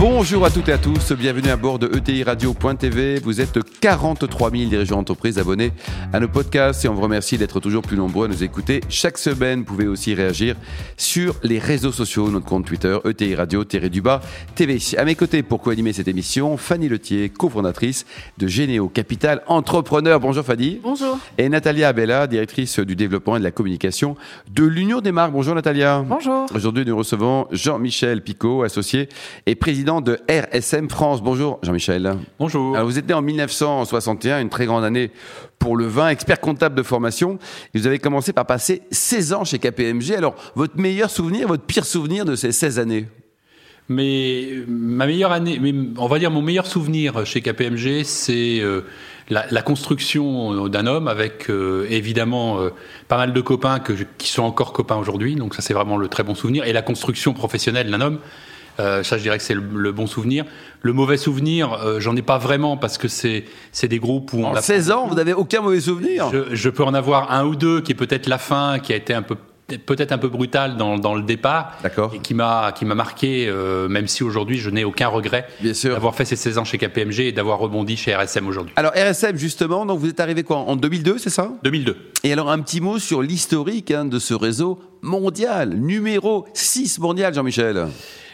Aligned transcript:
Bonjour 0.00 0.44
à 0.44 0.50
toutes 0.50 0.68
et 0.68 0.72
à 0.72 0.78
tous, 0.78 1.10
bienvenue 1.10 1.48
à 1.48 1.56
bord 1.56 1.80
de 1.80 1.90
ETI 1.92 2.22
Radio.tv. 2.22 3.18
Vous 3.18 3.40
êtes 3.40 3.58
43 3.80 4.52
000 4.52 4.70
dirigeants 4.70 4.98
d'entreprise 4.98 5.40
abonnés 5.40 5.72
à 6.12 6.20
nos 6.20 6.28
podcasts 6.28 6.84
et 6.84 6.88
on 6.88 6.94
vous 6.94 7.02
remercie 7.02 7.36
d'être 7.36 7.58
toujours 7.58 7.82
plus 7.82 7.96
nombreux 7.96 8.26
à 8.26 8.28
nous 8.28 8.44
écouter 8.44 8.80
chaque 8.88 9.18
semaine. 9.18 9.60
Vous 9.60 9.64
pouvez 9.64 9.88
aussi 9.88 10.14
réagir 10.14 10.54
sur 10.96 11.34
les 11.42 11.58
réseaux 11.58 11.90
sociaux, 11.90 12.30
notre 12.30 12.46
compte 12.46 12.64
Twitter, 12.64 12.96
ETI 13.04 13.34
Radio-du-bas 13.34 14.20
TV. 14.54 14.78
À 14.96 15.04
mes 15.04 15.16
côtés, 15.16 15.42
pour 15.42 15.60
co-animer 15.60 15.92
cette 15.92 16.06
émission, 16.06 16.56
Fanny 16.56 16.88
Letier, 16.88 17.28
cofondatrice 17.28 18.06
de 18.38 18.46
Généo 18.46 18.88
Capital 18.88 19.42
Entrepreneur. 19.48 20.20
Bonjour 20.20 20.44
Fanny. 20.44 20.78
Bonjour. 20.80 21.18
Et 21.38 21.48
Natalia 21.48 21.88
Abella, 21.88 22.28
directrice 22.28 22.78
du 22.78 22.94
développement 22.94 23.34
et 23.34 23.40
de 23.40 23.44
la 23.44 23.50
communication 23.50 24.14
de 24.48 24.62
l'Union 24.62 25.00
des 25.00 25.10
marques. 25.10 25.32
Bonjour 25.32 25.56
Natalia. 25.56 26.04
Bonjour. 26.06 26.46
Aujourd'hui, 26.54 26.84
nous 26.86 26.96
recevons 26.96 27.48
Jean-Michel 27.50 28.22
Picot, 28.22 28.62
associé 28.62 29.08
et 29.46 29.56
président 29.56 29.87
de 29.88 30.18
RSM 30.28 30.90
France. 30.90 31.22
Bonjour 31.22 31.58
Jean-Michel. 31.62 32.12
Bonjour. 32.38 32.76
Alors 32.76 32.86
vous 32.86 32.98
êtes 32.98 33.08
né 33.08 33.14
en 33.14 33.22
1961, 33.22 34.42
une 34.42 34.50
très 34.50 34.66
grande 34.66 34.84
année 34.84 35.10
pour 35.58 35.78
le 35.78 35.86
vin, 35.86 36.10
expert 36.10 36.40
comptable 36.40 36.74
de 36.74 36.82
formation. 36.82 37.38
Et 37.72 37.78
vous 37.78 37.86
avez 37.86 37.98
commencé 37.98 38.34
par 38.34 38.44
passer 38.44 38.82
16 38.90 39.32
ans 39.32 39.44
chez 39.44 39.58
KPMG. 39.58 40.12
Alors 40.14 40.34
votre 40.54 40.78
meilleur 40.78 41.08
souvenir, 41.08 41.48
votre 41.48 41.62
pire 41.62 41.86
souvenir 41.86 42.26
de 42.26 42.36
ces 42.36 42.52
16 42.52 42.78
années? 42.78 43.06
Mais 43.88 44.48
ma 44.68 45.06
meilleure 45.06 45.32
année, 45.32 45.58
mais 45.58 45.72
on 45.96 46.06
va 46.06 46.18
dire 46.18 46.30
mon 46.30 46.42
meilleur 46.42 46.66
souvenir 46.66 47.24
chez 47.24 47.40
KPMG, 47.40 48.02
c'est 48.04 48.60
euh, 48.60 48.82
la, 49.30 49.46
la, 49.50 49.62
construction 49.62 50.68
d'un 50.68 50.86
homme 50.86 51.08
avec 51.08 51.48
euh, 51.48 51.86
évidemment 51.88 52.60
euh, 52.60 52.68
pas 53.08 53.16
mal 53.16 53.32
de 53.32 53.40
copains 53.40 53.78
que 53.78 53.94
qui 54.18 54.28
sont 54.28 54.42
encore 54.42 54.74
copains 54.74 54.96
aujourd'hui. 54.96 55.34
Donc 55.34 55.54
ça 55.54 55.62
c'est 55.62 55.72
vraiment 55.72 55.96
le 55.96 56.08
très 56.08 56.24
bon 56.24 56.34
souvenir 56.34 56.64
et 56.64 56.74
la 56.74 56.82
construction 56.82 57.32
professionnelle 57.32 57.90
d'un 57.90 58.02
homme 58.02 58.18
euh, 58.80 59.02
ça, 59.02 59.16
je 59.18 59.22
dirais 59.22 59.38
que 59.38 59.44
c'est 59.44 59.54
le, 59.54 59.92
bon 59.92 60.06
souvenir. 60.06 60.44
Le 60.82 60.92
mauvais 60.92 61.16
souvenir, 61.16 61.72
euh, 61.72 62.00
j'en 62.00 62.14
ai 62.16 62.22
pas 62.22 62.38
vraiment 62.38 62.76
parce 62.76 62.98
que 62.98 63.08
c'est 63.08 63.44
c'est 63.72 63.88
des 63.88 63.98
groupes 63.98 64.32
où 64.32 64.44
on. 64.44 64.56
En 64.56 64.60
16 64.60 64.90
ans, 64.90 65.06
vous 65.06 65.14
n'avez 65.14 65.32
aucun 65.32 65.60
mauvais 65.60 65.80
souvenir. 65.80 66.28
Je, 66.32 66.54
je, 66.54 66.70
peux 66.70 66.84
en 66.84 66.94
avoir 66.94 67.32
un 67.32 67.44
ou 67.44 67.56
deux 67.56 67.80
qui 67.80 67.92
est 67.92 67.96
peut-être 67.96 68.28
la 68.28 68.38
fin, 68.38 68.78
qui 68.78 68.92
a 68.92 68.96
été 68.96 69.14
un 69.14 69.22
peu 69.22 69.36
peut-être 69.76 70.12
un 70.12 70.18
peu 70.18 70.28
brutal 70.28 70.76
dans, 70.76 70.96
dans 70.96 71.14
le 71.14 71.22
départ 71.22 71.76
et 72.14 72.18
qui 72.20 72.32
m'a 72.32 72.72
qui 72.72 72.86
m'a 72.86 72.94
marqué 72.94 73.46
euh, 73.48 73.88
même 73.88 74.08
si 74.08 74.24
aujourd'hui 74.24 74.56
je 74.56 74.70
n'ai 74.70 74.84
aucun 74.84 75.08
regret 75.08 75.46
d'avoir 75.84 76.14
fait 76.14 76.24
ces 76.24 76.36
16 76.36 76.58
ans 76.58 76.64
chez 76.64 76.78
KPMG 76.78 77.20
et 77.20 77.32
d'avoir 77.32 77.58
rebondi 77.58 77.96
chez 77.96 78.14
RSM 78.14 78.46
aujourd'hui. 78.46 78.72
Alors 78.76 78.92
RSM 78.92 79.36
justement 79.36 79.84
donc 79.84 79.98
vous 79.98 80.08
êtes 80.08 80.20
arrivé 80.20 80.42
quoi 80.42 80.56
en 80.56 80.76
2002 80.76 81.18
c'est 81.18 81.30
ça? 81.30 81.50
2002. 81.64 81.96
Et 82.24 82.32
alors 82.32 82.50
un 82.50 82.60
petit 82.60 82.80
mot 82.80 82.98
sur 82.98 83.20
l'historique 83.20 83.90
hein, 83.90 84.06
de 84.06 84.18
ce 84.18 84.32
réseau 84.32 84.78
mondial 85.02 85.74
numéro 85.74 86.46
6 86.54 86.98
mondial 87.00 87.34
Jean-Michel. 87.34 87.88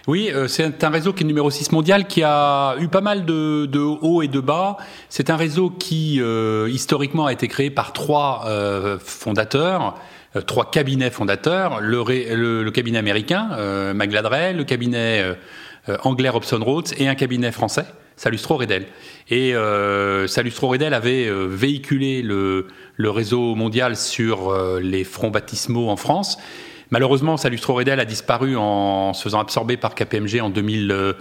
Oui, 0.07 0.31
euh, 0.35 0.49
c'est 0.49 0.85
un 0.85 0.91
réseau 0.91 1.15
qui 1.15 1.23
est 1.23 1.27
numéro 1.27 1.51
6 1.51 1.73
mondial, 1.73 2.07
qui 2.07 2.23
a 2.23 2.77
eu 2.79 2.89
pas 2.89 3.01
mal 3.01 3.25
de, 3.25 3.65
de 3.65 3.81
hauts 3.81 4.21
et 4.21 4.29
de 4.29 4.39
bas. 4.39 4.77
C'est 5.09 5.31
un 5.31 5.37
réseau 5.37 5.71
qui, 5.71 6.21
euh, 6.21 6.69
historiquement, 6.71 7.25
a 7.25 7.33
été 7.33 7.49
créé 7.49 7.71
par 7.71 7.95
trois 7.95 8.45
euh, 8.47 8.99
fondateurs, 8.99 9.95
euh, 10.37 10.43
trois 10.43 10.71
cabinets 10.71 11.11
fondateurs, 11.11 11.81
le, 11.81 12.05
le, 12.35 12.63
le 12.63 12.71
cabinet 12.71 12.99
américain, 12.99 13.49
euh, 13.53 13.95
le 13.95 14.63
cabinet 14.65 15.25
anglais 16.03 16.29
Robson 16.29 16.61
Rhodes 16.63 16.89
et 16.99 17.09
un 17.09 17.15
cabinet 17.15 17.51
français, 17.51 17.87
Salustro 18.17 18.59
Redel. 18.59 18.87
Et 19.31 19.55
Salustro 20.27 20.69
Redel 20.69 20.93
avait 20.93 21.31
véhiculé 21.31 22.21
le, 22.21 22.67
le, 22.97 23.11
réseau 23.11 23.55
mondial 23.55 23.97
sur 23.97 24.55
les 24.81 25.05
fronts 25.05 25.31
baptismaux 25.31 25.89
en 25.89 25.97
France. 25.97 26.39
Malheureusement, 26.91 27.37
Salustro 27.37 27.75
Redel 27.75 27.99
a 28.01 28.05
disparu 28.05 28.57
en 28.57 29.13
se 29.15 29.23
faisant 29.23 29.41
absorber 29.41 29.77
par 29.77 29.95
KPMG 29.95 30.41
en 30.41 30.51
2000, 30.51 30.91
euh, 30.91 31.13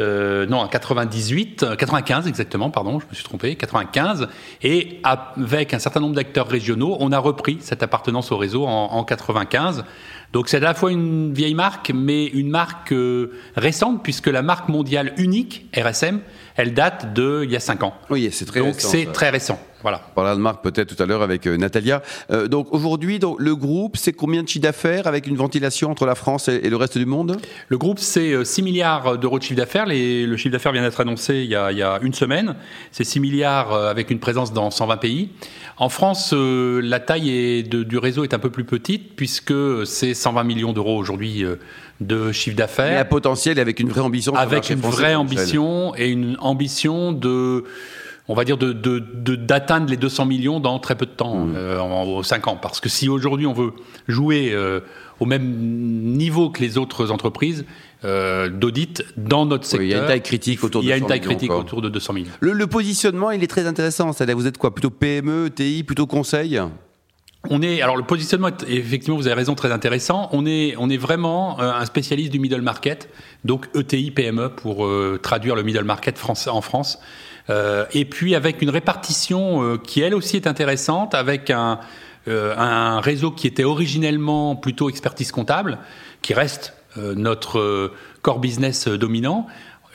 euh, 0.00 0.46
non, 0.46 0.58
en 0.58 0.68
98, 0.68 1.76
95 1.78 2.26
exactement, 2.26 2.70
pardon, 2.70 3.00
je 3.00 3.06
me 3.06 3.14
suis 3.14 3.24
trompé, 3.24 3.56
95. 3.56 4.28
Et 4.62 5.00
avec 5.04 5.74
un 5.74 5.78
certain 5.78 6.00
nombre 6.00 6.14
d'acteurs 6.14 6.48
régionaux, 6.48 6.96
on 7.00 7.12
a 7.12 7.18
repris 7.18 7.58
cette 7.60 7.82
appartenance 7.82 8.32
au 8.32 8.36
réseau 8.36 8.66
en, 8.66 8.92
en 8.92 9.04
95. 9.04 9.84
Donc 10.32 10.48
c'est 10.48 10.58
à 10.58 10.60
la 10.60 10.74
fois 10.74 10.92
une 10.92 11.32
vieille 11.32 11.54
marque, 11.54 11.92
mais 11.94 12.26
une 12.26 12.50
marque 12.50 12.92
euh, 12.92 13.32
récente, 13.56 14.02
puisque 14.02 14.26
la 14.26 14.42
marque 14.42 14.68
mondiale 14.68 15.14
unique, 15.16 15.66
RSM, 15.74 16.20
elle 16.56 16.74
date 16.74 17.12
de 17.14 17.42
il 17.44 17.50
y 17.50 17.56
a 17.56 17.60
5 17.60 17.82
ans. 17.82 17.94
Oui, 18.10 18.28
c'est 18.32 18.44
très 18.44 18.60
donc 18.60 18.74
récent. 18.74 18.88
Donc 18.88 18.98
c'est 18.98 19.12
très 19.12 19.30
récent. 19.30 19.60
Voilà. 19.82 20.00
On 20.10 20.14
parlera 20.14 20.34
de 20.34 20.40
marque 20.40 20.64
peut-être 20.64 20.96
tout 20.96 21.00
à 21.00 21.06
l'heure 21.06 21.22
avec 21.22 21.46
euh, 21.46 21.56
Natalia. 21.56 22.02
Euh, 22.30 22.48
donc 22.48 22.72
aujourd'hui, 22.72 23.18
donc, 23.18 23.36
le 23.38 23.54
groupe, 23.54 23.96
c'est 23.96 24.12
combien 24.12 24.42
de 24.42 24.48
chiffre 24.48 24.62
d'affaires 24.62 25.06
avec 25.06 25.26
une 25.26 25.36
ventilation 25.36 25.90
entre 25.90 26.06
la 26.06 26.14
France 26.14 26.48
et, 26.48 26.56
et 26.64 26.70
le 26.70 26.76
reste 26.76 26.98
du 26.98 27.06
monde? 27.06 27.36
Le 27.68 27.78
groupe, 27.78 27.98
c'est 27.98 28.44
6 28.44 28.62
milliards 28.62 29.18
d'euros 29.18 29.38
de 29.38 29.44
chiffre 29.44 29.58
d'affaires. 29.58 29.86
Le 29.86 30.36
chiffre 30.36 30.52
d'affaires 30.52 30.72
vient 30.72 30.82
d'être 30.82 31.00
annoncé 31.00 31.36
il 31.36 31.50
y, 31.50 31.54
a, 31.54 31.70
il 31.70 31.78
y, 31.78 31.82
a, 31.82 32.00
une 32.02 32.14
semaine. 32.14 32.56
C'est 32.90 33.04
6 33.04 33.20
milliards 33.20 33.72
avec 33.72 34.10
une 34.10 34.18
présence 34.18 34.52
dans 34.52 34.70
120 34.70 34.96
pays. 34.96 35.30
En 35.78 35.90
France, 35.90 36.30
euh, 36.32 36.80
la 36.82 37.00
taille 37.00 37.30
est 37.30 37.62
de, 37.62 37.82
du 37.82 37.98
réseau 37.98 38.24
est 38.24 38.32
un 38.32 38.38
peu 38.38 38.48
plus 38.48 38.64
petite 38.64 39.14
puisque 39.14 39.52
c'est 39.84 40.14
120 40.14 40.42
millions 40.44 40.72
d'euros 40.72 40.96
aujourd'hui 40.96 41.44
euh, 41.44 41.56
de 42.00 42.32
chiffre 42.32 42.56
d'affaires. 42.56 42.90
Mais 42.90 42.96
à 42.96 43.04
potentiel 43.04 43.58
avec 43.58 43.80
une 43.80 43.88
vraie 43.88 44.00
ambition. 44.00 44.34
Avec 44.34 44.70
une 44.70 44.80
vraie 44.80 45.14
ambition 45.14 45.94
et 45.96 46.08
une 46.08 46.36
ambition 46.40 47.12
de 47.12 47.64
on 48.28 48.34
va 48.34 48.44
dire 48.44 48.58
de 48.58 48.72
d'atteindre 49.36 49.86
de, 49.86 49.90
les 49.92 49.96
200 49.96 50.26
millions 50.26 50.60
dans 50.60 50.78
très 50.78 50.96
peu 50.96 51.06
de 51.06 51.10
temps, 51.12 51.36
mmh. 51.36 51.54
euh, 51.56 51.78
en, 51.78 52.18
en, 52.18 52.22
5 52.22 52.48
ans. 52.48 52.58
Parce 52.60 52.80
que 52.80 52.88
si 52.88 53.08
aujourd'hui 53.08 53.46
on 53.46 53.52
veut 53.52 53.72
jouer 54.08 54.50
euh, 54.52 54.80
au 55.20 55.26
même 55.26 55.44
niveau 55.44 56.50
que 56.50 56.60
les 56.60 56.76
autres 56.76 57.12
entreprises 57.12 57.64
euh, 58.04 58.48
d'audit 58.48 59.04
dans 59.16 59.46
notre 59.46 59.64
secteur, 59.64 59.80
oui, 59.80 59.86
il 59.86 59.92
y 59.92 59.94
a 59.94 60.00
une 60.00 60.06
taille 60.08 60.22
critique 60.22 60.64
autour 60.64 60.82
de 60.82 60.86
il 60.86 60.90
y 60.90 60.92
a 60.92 60.96
une 60.96 61.06
taille 61.06 61.20
millions, 61.20 61.30
critique 61.30 61.48
quoi. 61.48 61.58
autour 61.58 61.82
de 61.82 61.88
200 61.88 62.12
millions. 62.14 62.32
Le, 62.40 62.52
le 62.52 62.66
positionnement, 62.66 63.30
il 63.30 63.42
est 63.42 63.48
très 63.48 63.66
intéressant. 63.66 64.12
C'est-à-dire, 64.12 64.36
vous 64.36 64.46
êtes 64.46 64.58
quoi 64.58 64.74
Plutôt 64.74 64.90
PME, 64.90 65.50
TI, 65.50 65.84
plutôt 65.84 66.06
conseil? 66.06 66.60
On 67.50 67.62
est 67.62 67.82
alors 67.82 67.96
le 67.96 68.02
positionnement 68.02 68.48
est 68.48 68.68
effectivement 68.68 69.16
vous 69.16 69.26
avez 69.26 69.36
raison 69.36 69.54
très 69.54 69.72
intéressant. 69.72 70.28
On 70.32 70.46
est 70.46 70.74
on 70.78 70.90
est 70.90 70.96
vraiment 70.96 71.60
euh, 71.60 71.72
un 71.72 71.84
spécialiste 71.84 72.32
du 72.32 72.38
middle 72.38 72.62
market, 72.62 73.08
donc 73.44 73.66
ETI 73.74 74.10
PME 74.10 74.50
pour 74.50 74.86
euh, 74.86 75.18
traduire 75.22 75.54
le 75.54 75.62
middle 75.62 75.84
market 75.84 76.18
français 76.18 76.50
en 76.50 76.60
France. 76.60 76.98
Euh, 77.48 77.84
et 77.92 78.04
puis 78.04 78.34
avec 78.34 78.62
une 78.62 78.70
répartition 78.70 79.62
euh, 79.62 79.78
qui 79.78 80.00
elle 80.00 80.14
aussi 80.14 80.36
est 80.36 80.46
intéressante, 80.46 81.14
avec 81.14 81.50
un, 81.50 81.78
euh, 82.28 82.56
un 82.56 83.00
réseau 83.00 83.30
qui 83.30 83.46
était 83.46 83.64
originellement 83.64 84.56
plutôt 84.56 84.90
expertise 84.90 85.30
comptable, 85.30 85.78
qui 86.22 86.34
reste 86.34 86.74
euh, 86.98 87.14
notre 87.14 87.92
core 88.22 88.40
business 88.40 88.88
dominant. 88.88 89.46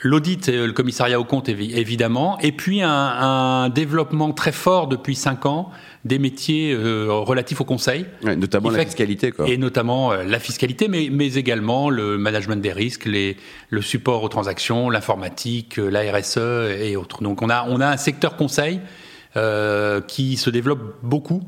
L'audit 0.02 0.48
et 0.48 0.66
le 0.66 0.72
commissariat 0.72 1.20
au 1.20 1.24
compte 1.24 1.48
évidemment, 1.48 2.38
et 2.40 2.52
puis 2.52 2.82
un, 2.82 2.90
un 2.90 3.68
développement 3.68 4.32
très 4.32 4.50
fort 4.50 4.88
depuis 4.88 5.14
cinq 5.14 5.46
ans 5.46 5.70
des 6.04 6.18
métiers 6.18 6.72
euh, 6.72 7.06
relatifs 7.10 7.60
au 7.60 7.64
conseil, 7.64 8.06
ouais, 8.24 8.34
notamment 8.34 8.70
la 8.70 8.84
fiscalité, 8.84 9.30
quoi. 9.30 9.48
et 9.48 9.56
notamment 9.56 10.12
euh, 10.12 10.24
la 10.24 10.40
fiscalité, 10.40 10.88
mais, 10.88 11.08
mais 11.12 11.34
également 11.34 11.88
le 11.88 12.18
management 12.18 12.60
des 12.60 12.72
risques, 12.72 13.04
les, 13.04 13.36
le 13.70 13.80
support 13.80 14.24
aux 14.24 14.28
transactions, 14.28 14.90
l'informatique, 14.90 15.76
la 15.76 16.00
RSE 16.12 16.38
et 16.80 16.96
autres. 16.96 17.22
Donc 17.22 17.40
on 17.40 17.48
a 17.48 17.64
on 17.68 17.80
a 17.80 17.86
un 17.86 17.96
secteur 17.96 18.36
conseil 18.36 18.80
euh, 19.34 20.02
qui 20.02 20.36
se 20.36 20.50
développe 20.50 20.98
beaucoup. 21.02 21.40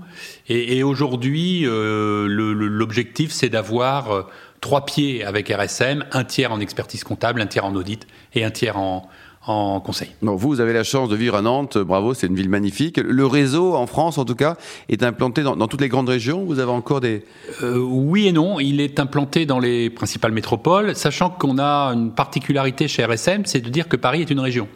Et, 0.48 0.78
et 0.78 0.82
aujourd'hui, 0.82 1.66
euh, 1.66 2.26
l'objectif, 2.26 3.30
c'est 3.30 3.50
d'avoir 3.50 4.10
euh, 4.10 4.22
trois 4.64 4.86
pieds 4.86 5.22
avec 5.22 5.50
RSM, 5.50 6.06
un 6.10 6.24
tiers 6.24 6.50
en 6.50 6.58
expertise 6.58 7.04
comptable, 7.04 7.42
un 7.42 7.46
tiers 7.46 7.66
en 7.66 7.74
audit 7.74 8.06
et 8.34 8.44
un 8.46 8.50
tiers 8.50 8.78
en, 8.78 9.06
en 9.46 9.78
conseil. 9.80 10.08
Vous, 10.22 10.38
vous 10.38 10.60
avez 10.62 10.72
la 10.72 10.84
chance 10.84 11.10
de 11.10 11.16
vivre 11.16 11.34
à 11.34 11.42
Nantes, 11.42 11.76
bravo, 11.76 12.14
c'est 12.14 12.28
une 12.28 12.34
ville 12.34 12.48
magnifique. 12.48 12.96
Le 12.96 13.26
réseau, 13.26 13.74
en 13.74 13.86
France 13.86 14.16
en 14.16 14.24
tout 14.24 14.34
cas, 14.34 14.56
est 14.88 15.02
implanté 15.02 15.42
dans, 15.42 15.54
dans 15.54 15.68
toutes 15.68 15.82
les 15.82 15.90
grandes 15.90 16.08
régions 16.08 16.44
Vous 16.44 16.60
avez 16.60 16.70
encore 16.70 17.00
des... 17.00 17.26
Euh, 17.62 17.76
oui 17.76 18.26
et 18.26 18.32
non, 18.32 18.58
il 18.58 18.80
est 18.80 18.98
implanté 18.98 19.44
dans 19.44 19.58
les 19.58 19.90
principales 19.90 20.32
métropoles, 20.32 20.96
sachant 20.96 21.28
qu'on 21.28 21.58
a 21.58 21.88
une 21.88 22.12
particularité 22.12 22.88
chez 22.88 23.04
RSM, 23.04 23.44
c'est 23.44 23.60
de 23.60 23.68
dire 23.68 23.86
que 23.86 23.96
Paris 23.96 24.22
est 24.22 24.30
une 24.30 24.40
région. 24.40 24.66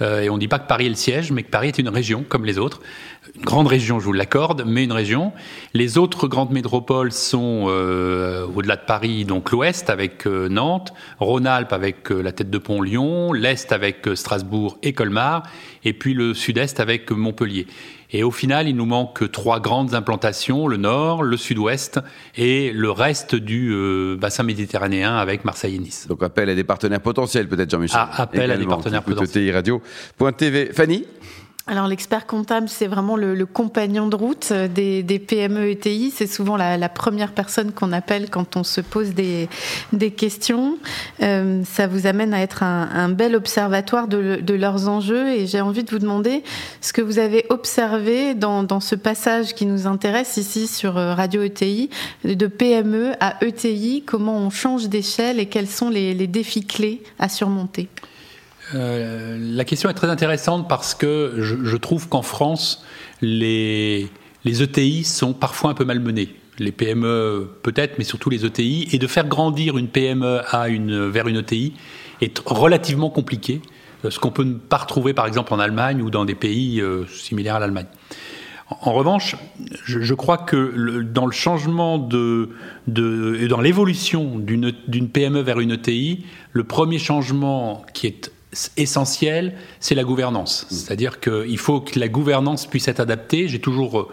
Euh, 0.00 0.22
et 0.22 0.30
on 0.30 0.34
ne 0.34 0.40
dit 0.40 0.48
pas 0.48 0.58
que 0.58 0.66
Paris 0.66 0.86
est 0.86 0.90
le 0.90 0.94
siège, 0.94 1.32
mais 1.32 1.42
que 1.42 1.50
Paris 1.50 1.68
est 1.68 1.78
une 1.78 1.88
région, 1.88 2.24
comme 2.28 2.44
les 2.44 2.58
autres. 2.58 2.80
Une 3.36 3.42
grande 3.42 3.66
région, 3.66 3.98
je 3.98 4.04
vous 4.04 4.12
l'accorde, 4.12 4.62
mais 4.64 4.84
une 4.84 4.92
région. 4.92 5.32
Les 5.72 5.98
autres 5.98 6.28
grandes 6.28 6.52
métropoles 6.52 7.10
sont 7.10 7.64
euh, 7.66 8.46
au-delà 8.54 8.76
de 8.76 8.84
Paris, 8.86 9.24
donc 9.24 9.50
l'Ouest 9.50 9.90
avec 9.90 10.24
euh, 10.28 10.48
Nantes, 10.48 10.92
Rhône-Alpes 11.18 11.72
avec 11.72 12.12
euh, 12.12 12.22
la 12.22 12.30
tête 12.30 12.48
de 12.48 12.58
pont 12.58 12.80
Lyon, 12.80 13.32
l'Est 13.32 13.72
avec 13.72 14.06
euh, 14.06 14.14
Strasbourg 14.14 14.78
et 14.84 14.92
Colmar, 14.92 15.42
et 15.82 15.92
puis 15.92 16.14
le 16.14 16.32
Sud-Est 16.32 16.78
avec 16.78 17.10
Montpellier. 17.10 17.66
Et 18.12 18.22
au 18.22 18.30
final, 18.30 18.68
il 18.68 18.76
nous 18.76 18.86
manque 18.86 19.28
trois 19.32 19.58
grandes 19.58 19.94
implantations, 19.94 20.68
le 20.68 20.76
nord, 20.76 21.24
le 21.24 21.36
sud-ouest 21.36 21.98
et 22.36 22.70
le 22.70 22.92
reste 22.92 23.34
du 23.34 23.74
bassin 24.16 24.44
méditerranéen 24.44 25.16
avec 25.16 25.44
Marseille 25.44 25.74
et 25.74 25.78
Nice. 25.80 26.06
Donc 26.08 26.22
appel 26.22 26.48
à 26.48 26.54
des 26.54 26.62
partenaires 26.62 27.00
potentiels 27.00 27.48
peut-être 27.48 27.72
Jean-Michel. 27.72 27.98
Ah, 28.00 28.22
appel 28.22 28.52
à 28.52 28.56
des 28.56 28.66
partenaires 28.66 29.02
potentiels. 29.02 29.52
Radio.tv. 29.52 30.66
Fanny? 30.72 31.04
Alors 31.66 31.88
l'expert 31.88 32.26
comptable, 32.26 32.68
c'est 32.68 32.86
vraiment 32.86 33.16
le, 33.16 33.46
compagnon 33.46 34.06
de 34.06 34.16
route 34.16 34.52
des, 34.52 35.24
PME 35.26 35.70
ETI. 35.70 36.12
C'est 36.14 36.26
souvent 36.26 36.58
la, 36.58 36.88
première 36.90 37.32
personne 37.32 37.72
qu'on 37.72 37.90
appelle 37.92 38.28
quand 38.28 38.56
on 38.56 38.64
se 38.64 38.82
pose 38.82 39.14
des, 39.14 39.48
questions. 40.10 40.76
Euh, 41.22 41.62
ça 41.64 41.86
vous 41.86 42.06
amène 42.06 42.34
à 42.34 42.42
être 42.42 42.62
un, 42.62 43.08
bel 43.08 43.34
observatoire 43.34 44.08
de, 44.08 44.54
leurs 44.54 44.88
enjeux. 44.88 45.30
Et 45.30 45.46
j'ai 45.46 45.62
envie 45.62 45.84
de 45.84 45.90
vous 45.90 45.98
demander 45.98 46.44
ce 46.82 46.92
que 46.92 47.00
vous 47.00 47.18
avez 47.18 47.46
observé 47.48 48.34
dans, 48.34 48.80
ce 48.80 48.94
passage 48.94 49.54
qui 49.54 49.64
nous 49.64 49.86
intéresse 49.86 50.36
ici 50.36 50.66
sur 50.66 50.98
euh, 50.98 51.14
Radio 51.14 51.42
ETI, 51.42 51.88
de 52.24 52.46
PME 52.46 53.12
à 53.20 53.42
ETI, 53.42 54.02
comment 54.04 54.36
on 54.36 54.50
change 54.50 54.90
d'échelle 54.90 55.40
et 55.40 55.46
quels 55.46 55.68
sont 55.68 55.88
les 55.88 56.26
défis 56.26 56.66
clés 56.66 57.02
à 57.18 57.30
surmonter? 57.30 57.88
Euh, 58.74 59.38
la 59.40 59.64
question 59.64 59.88
est 59.88 59.94
très 59.94 60.10
intéressante 60.10 60.68
parce 60.68 60.94
que 60.94 61.34
je, 61.38 61.76
trouve 61.76 62.08
qu'en 62.08 62.22
France, 62.22 62.84
les, 63.22 64.08
ETI 64.44 65.04
sont 65.04 65.32
parfois 65.32 65.70
un 65.70 65.74
peu 65.74 65.84
malmenés 65.84 66.34
les 66.60 66.70
PME 66.70 67.48
peut-être, 67.62 67.98
mais 67.98 68.04
surtout 68.04 68.30
les 68.30 68.46
ETI, 68.46 68.88
et 68.92 68.98
de 68.98 69.06
faire 69.08 69.26
grandir 69.26 69.76
une 69.76 69.88
PME 69.88 70.40
vers 71.10 71.26
une 71.26 71.36
ETI 71.36 71.72
est 72.20 72.38
relativement 72.46 73.10
compliqué, 73.10 73.60
euh, 74.04 74.10
ce 74.10 74.20
qu'on 74.20 74.30
peut 74.30 74.44
ne 74.44 74.54
pas 74.54 74.76
retrouver 74.76 75.14
par 75.14 75.26
exemple 75.26 75.52
en 75.52 75.58
Allemagne 75.58 76.00
ou 76.00 76.10
dans 76.10 76.24
des 76.24 76.36
pays 76.36 76.80
euh, 76.80 77.06
similaires 77.06 77.56
à 77.56 77.58
l'Allemagne. 77.58 77.86
En, 78.80 78.92
revanche, 78.92 79.36
je, 79.84 80.14
crois 80.14 80.38
que 80.38 81.02
dans 81.02 81.26
le 81.26 81.32
changement 81.32 81.98
de, 81.98 82.48
dans 82.86 83.60
l'évolution 83.60 84.38
d'une 84.38 85.08
PME 85.08 85.40
vers 85.40 85.60
une 85.60 85.72
ETI, 85.72 86.24
le 86.52 86.64
premier 86.64 86.98
changement 86.98 87.84
qui 87.92 88.06
est 88.06 88.32
essentiel, 88.76 89.54
c'est 89.80 89.94
la 89.94 90.04
gouvernance. 90.04 90.66
Mm. 90.70 90.74
C'est-à-dire 90.74 91.20
qu'il 91.20 91.58
faut 91.58 91.80
que 91.80 91.98
la 91.98 92.08
gouvernance 92.08 92.66
puisse 92.66 92.88
être 92.88 93.00
adaptée. 93.00 93.48
J'ai 93.48 93.60
toujours, 93.60 94.00
euh, 94.00 94.08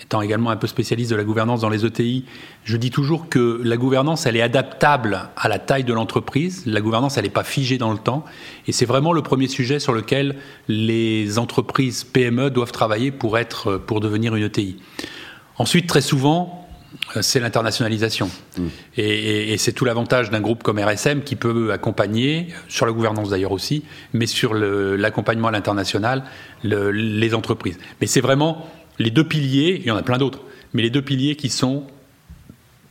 étant 0.00 0.22
également 0.22 0.50
un 0.50 0.56
peu 0.56 0.66
spécialiste 0.66 1.10
de 1.10 1.16
la 1.16 1.24
gouvernance 1.24 1.60
dans 1.60 1.68
les 1.68 1.84
ETI, 1.84 2.24
je 2.64 2.76
dis 2.76 2.90
toujours 2.90 3.28
que 3.28 3.60
la 3.64 3.76
gouvernance, 3.76 4.26
elle 4.26 4.36
est 4.36 4.42
adaptable 4.42 5.28
à 5.36 5.48
la 5.48 5.58
taille 5.58 5.84
de 5.84 5.92
l'entreprise. 5.92 6.64
La 6.66 6.80
gouvernance, 6.80 7.16
elle 7.16 7.24
n'est 7.24 7.30
pas 7.30 7.44
figée 7.44 7.78
dans 7.78 7.92
le 7.92 7.98
temps. 7.98 8.24
Et 8.66 8.72
c'est 8.72 8.86
vraiment 8.86 9.12
le 9.12 9.22
premier 9.22 9.48
sujet 9.48 9.80
sur 9.80 9.92
lequel 9.92 10.36
les 10.68 11.38
entreprises 11.38 12.04
PME 12.04 12.50
doivent 12.50 12.72
travailler 12.72 13.10
pour, 13.10 13.38
être, 13.38 13.76
pour 13.76 14.00
devenir 14.00 14.34
une 14.34 14.44
ETI. 14.44 14.76
Ensuite, 15.58 15.86
très 15.86 16.02
souvent, 16.02 16.65
euh, 16.65 16.65
c'est 17.20 17.40
l'internationalisation. 17.40 18.30
Mm. 18.58 18.66
Et, 18.96 19.56
c'est 19.58 19.72
tout 19.72 19.84
l'avantage 19.84 20.30
d'un 20.30 20.40
groupe 20.40 20.62
comme 20.62 20.78
RSM 20.78 21.22
qui 21.22 21.36
peut 21.36 21.72
accompagner, 21.72 22.48
sur 22.68 22.86
la 22.86 22.92
gouvernance 22.92 23.30
d'ailleurs 23.30 23.52
aussi, 23.52 23.84
mais 24.12 24.26
sur 24.26 24.54
l'accompagnement 24.54 25.48
à 25.48 25.52
l'international, 25.52 26.24
les 26.62 27.34
entreprises. 27.34 27.78
Mais 28.00 28.06
c'est 28.06 28.20
vraiment 28.20 28.68
les 28.98 29.10
deux 29.10 29.24
piliers, 29.24 29.80
il 29.80 29.86
y 29.86 29.90
en 29.90 29.96
a 29.96 30.02
plein 30.02 30.18
d'autres, 30.18 30.40
mais 30.72 30.82
les 30.82 30.90
deux 30.90 31.02
piliers 31.02 31.36
qui 31.36 31.48
sont 31.48 31.84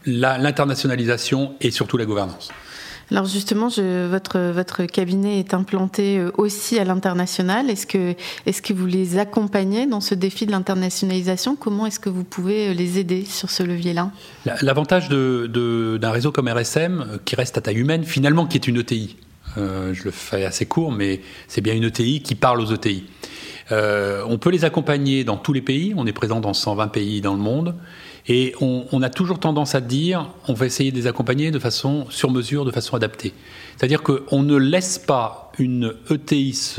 l'internationalisation 0.06 1.56
et 1.62 1.72
surtout 1.72 1.98
la 1.98 2.06
gouvernance. 2.06 2.50
Alors 3.12 3.26
justement, 3.26 3.68
votre, 3.68 4.86
cabinet 4.86 5.40
est 5.40 5.54
implanté 5.54 6.18
euh, 6.18 6.32
aussi 6.38 6.80
à 6.80 6.84
l'international. 6.84 7.70
Est-ce 7.70 7.86
que, 7.86 8.16
est 8.46 8.62
que 8.62 8.74
vous 8.74 8.88
les 8.88 9.20
accompagnez 9.20 9.86
dans 9.86 10.02
ce 10.02 10.16
défi 10.16 10.46
de 10.46 10.52
l'internationalisation? 10.52 11.56
Comment 11.56 11.86
est-ce 11.86 12.00
que 12.00 12.10
vous 12.10 12.24
pouvez 12.24 12.70
euh, 12.70 12.74
les 12.74 12.98
aider 12.98 13.24
sur 13.26 13.52
ce 13.52 13.62
levier-là? 13.62 14.12
L'avantage 14.62 15.10
d'un 15.10 16.12
réseau 16.12 16.32
comme 16.32 16.48
RSM, 16.48 17.02
euh, 17.02 17.18
qui 17.24 17.36
reste 17.36 17.58
à 17.58 17.62
taille 17.62 17.78
humaine, 17.78 18.04
finalement 18.04 18.48
qui 18.48 18.58
est 18.58 18.68
une 18.68 18.78
ETI, 18.78 19.18
je 19.58 20.04
le 20.04 20.12
fais 20.12 20.44
assez 20.44 20.66
court, 20.66 20.92
mais 20.92 21.22
c'est 21.48 21.62
bien 21.62 21.74
une 21.74 21.86
ETI 21.86 22.22
qui 22.22 22.36
parle 22.36 22.60
aux 22.60 22.74
ETI. 22.74 23.06
on 23.72 24.38
peut 24.38 24.50
les 24.50 24.66
accompagner 24.66 25.24
dans 25.24 25.38
tous 25.38 25.54
les 25.54 25.62
pays, 25.62 25.94
on 25.96 26.06
est 26.06 26.12
présent 26.12 26.42
dans 26.42 26.54
120 26.54 26.90
pays 26.90 27.22
dans 27.22 27.34
le 27.34 27.40
monde. 27.40 27.76
Et 28.28 28.56
on, 28.60 29.02
a 29.04 29.10
toujours 29.10 29.40
tendance 29.40 29.76
à 29.76 29.82
dire, 29.82 30.30
on 30.48 30.54
va 30.54 30.66
essayer 30.66 30.92
de 30.92 30.96
les 30.96 31.06
accompagner 31.06 31.52
de 31.52 31.60
façon 31.60 32.08
sur 32.10 32.32
mesure, 32.32 32.66
de 32.66 32.72
façon 32.72 32.96
adaptée. 32.96 33.34
C'est-à-dire 33.78 34.02
qu'on 34.02 34.42
ne 34.42 34.56
laisse 34.56 34.98
pas 34.98 35.52
une 35.60 35.94
ETI 36.10 36.76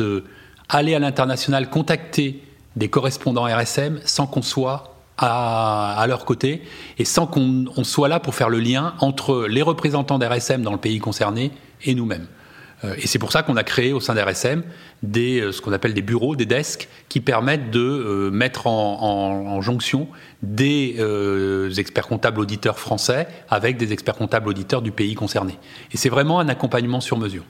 aller 0.69 0.94
à 0.94 0.98
l'international, 0.98 1.70
contacter 1.70 2.43
des 2.75 2.88
correspondants 2.88 3.44
RSM 3.44 4.00
sans 4.04 4.26
qu'on 4.26 4.43
soit 4.43 4.96
à, 5.19 6.04
leur 6.08 6.25
côté 6.25 6.62
et 6.98 7.04
sans 7.04 7.26
qu'on 7.26 7.84
soit 7.84 8.08
là 8.08 8.20
pour 8.20 8.34
faire 8.34 8.50
le 8.50 8.58
lien 8.58 8.94
entre 9.00 9.46
les 9.46 9.62
représentants 9.62 10.19
d'RSM 10.19 10.62
dans 10.62 10.72
le 10.72 10.78
pays 10.78 10.99
concerné 10.99 11.52
et 11.84 11.94
nous-mêmes. 11.94 12.26
Euh, 12.84 12.94
et 12.99 13.06
c'est 13.06 13.19
pour 13.19 13.32
ça 13.32 13.43
qu'on 13.43 13.56
a 13.56 13.64
créé 13.64 13.93
au 13.93 14.00
sein 14.00 14.14
d'RSM 14.14 14.62
des, 15.02 15.40
euh, 15.40 15.52
ce 15.52 15.61
qu'on 15.61 15.73
appelle 15.73 15.94
des 15.94 16.02
bureaux, 16.02 16.37
des 16.37 16.46
desks, 16.46 16.88
qui 17.08 17.20
permettent 17.20 17.70
de 17.70 17.81
euh, 17.81 18.31
mettre 18.31 18.67
en, 18.67 19.61
jonction 19.61 20.08
des 20.43 20.96
experts 21.78 22.06
comptables 22.06 22.40
auditeurs 22.40 22.78
français 22.78 23.26
avec 23.49 23.78
des 23.78 23.93
experts 23.93 24.14
comptables 24.14 24.49
auditeurs 24.49 24.82
du 24.82 24.93
pays 24.93 25.14
concerné. 25.14 25.58
Et 25.93 25.96
c'est 25.96 26.11
vraiment 26.11 26.38
un 26.38 26.49
accompagnement 26.49 27.00
sur 27.00 27.17
mesure. 27.17 27.43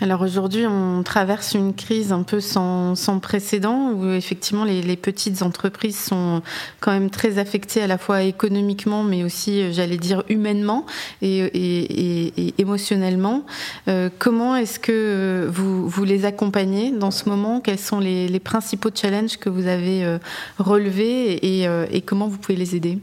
Alors 0.00 0.22
aujourd'hui, 0.22 0.66
on 0.66 1.04
traverse 1.04 1.54
une 1.54 1.74
crise 1.74 2.10
un 2.12 2.24
peu 2.24 2.40
sans, 2.40 2.96
précédent 3.20 3.92
où 3.92 4.10
effectivement 4.10 4.64
les, 4.64 4.96
petites 4.96 5.42
entreprises 5.42 5.98
sont 5.98 6.42
quand 6.80 6.90
même 6.90 7.08
très 7.10 7.38
affectées 7.38 7.82
à 7.82 7.86
la 7.86 7.98
fois 7.98 8.22
économiquement 8.22 9.04
mais 9.04 9.22
aussi, 9.22 9.72
j'allais 9.72 9.98
dire, 9.98 10.24
humainement 10.28 10.86
et, 11.20 12.52
émotionnellement. 12.58 13.44
Euh, 13.86 14.08
comment 14.18 14.56
est-ce 14.56 14.80
que 14.80 15.48
vous, 15.52 15.88
vous 15.88 16.04
les 16.04 16.24
accompagnez 16.24 16.90
dans 16.90 17.12
ce 17.12 17.28
moment? 17.28 17.60
Quels 17.60 17.78
sont 17.78 18.00
les, 18.00 18.40
principaux 18.40 18.90
challenges 18.92 19.36
que 19.36 19.48
vous 19.48 19.68
avez 19.68 20.04
euh, 20.04 20.18
relevés 20.58 21.38
euh, 21.44 21.86
et 21.92 22.00
comment 22.00 22.26
vous 22.26 22.38
pouvez 22.38 22.56
les 22.56 22.74
aider? 22.74 22.98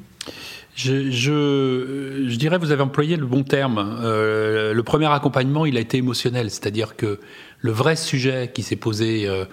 Je, 0.79 1.11
je, 1.11 2.35
dirais, 2.37 2.57
vous 2.57 2.71
avez 2.71 2.81
employé 2.81 3.17
le 3.17 3.25
bon 3.25 3.43
terme. 3.43 3.99
Euh, 4.01 4.73
le 4.73 4.83
premier 4.83 5.07
accompagnement, 5.07 5.65
il 5.65 5.75
a 5.75 5.81
été 5.81 5.97
émotionnel, 5.97 6.49
c'est-à-dire 6.49 6.95
que 6.95 7.19
le 7.59 7.71
vrai 7.71 7.97
sujet 7.97 8.49
qui 8.53 8.63
s'est 8.63 8.77
posé, 8.77 9.27
euh, 9.27 9.43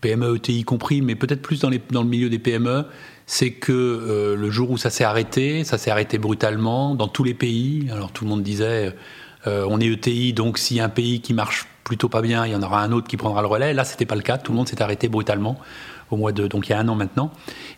PME, 0.00 0.34
ETI 0.36 0.64
compris, 0.64 1.00
mais 1.00 1.14
peut-être 1.14 1.42
plus 1.42 1.60
dans, 1.60 1.70
le 1.70 2.04
milieu 2.04 2.28
des 2.28 2.40
PME, 2.40 2.86
c'est 3.26 3.52
que 3.52 3.72
euh, 3.72 4.34
le 4.34 4.50
jour 4.50 4.72
où 4.72 4.78
ça 4.78 4.90
s'est 4.90 5.04
arrêté, 5.04 5.62
ça 5.62 5.78
s'est 5.78 5.92
arrêté 5.92 6.18
brutalement 6.18 6.96
dans 6.96 7.08
tous 7.08 7.22
les 7.22 7.34
pays. 7.34 7.86
Alors 7.92 8.10
tout 8.10 8.24
le 8.24 8.30
monde 8.30 8.42
disait, 8.42 8.94
on 9.46 9.80
est 9.80 9.86
ETI, 9.86 10.32
donc 10.32 10.58
s'il 10.58 10.78
y 10.78 10.80
a 10.80 10.84
un 10.84 10.88
pays 10.88 11.20
qui 11.20 11.32
marche 11.34 11.66
plutôt 11.86 12.08
pas 12.08 12.20
bien, 12.20 12.44
il 12.44 12.52
y 12.52 12.56
en 12.56 12.62
aura 12.62 12.82
un 12.82 12.90
autre 12.90 13.06
qui 13.06 13.16
prendra 13.16 13.40
le 13.42 13.46
relais. 13.46 13.72
Là, 13.72 13.84
c'était 13.84 14.06
pas 14.06 14.16
le 14.16 14.20
cas. 14.20 14.38
Tout 14.38 14.50
le 14.50 14.58
monde 14.58 14.68
s'est 14.68 14.82
arrêté 14.82 15.08
brutalement 15.08 15.56
au 16.10 16.16
mois 16.16 16.32
de, 16.32 16.48
donc 16.48 16.66
il 16.66 16.70
y 16.70 16.74
a 16.74 16.80
un 16.80 16.88
an 16.88 16.96
maintenant. 16.96 17.30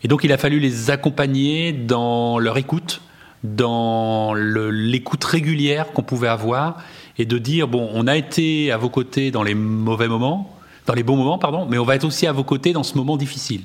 Et 0.03 0.09
donc 0.09 0.25
il 0.25 0.33
a 0.33 0.39
fallu 0.39 0.59
les 0.59 0.91
accompagner 0.91 1.73
dans 1.73 2.39
leur 2.39 2.57
écoute, 2.57 3.03
dans 3.45 4.35
l'écoute 4.35 5.25
régulière 5.25 5.93
qu'on 5.93 6.03
pouvait 6.03 6.29
avoir, 6.29 6.79
et 7.19 7.27
de 7.27 7.39
dire 7.39 7.69
bon, 7.69 7.91
on 7.93 8.07
a 8.07 8.17
été 8.17 8.73
à 8.73 8.79
vos 8.79 8.89
côtés 8.89 9.31
dans 9.31 9.43
les 9.43 9.55
mauvais 9.55 10.09
moments, 10.09 10.57
dans 10.87 10.95
les 10.95 11.03
bons 11.03 11.17
moments, 11.17 11.39
pardon, 11.39 11.67
mais 11.69 11.79
on 11.79 11.85
va 11.85 11.95
être 11.95 12.05
aussi 12.05 12.27
à 12.27 12.33
vos 12.33 12.45
côtés 12.45 12.73
dans 12.73 12.83
ce 12.83 12.97
moment 12.97 13.17
difficile. 13.17 13.63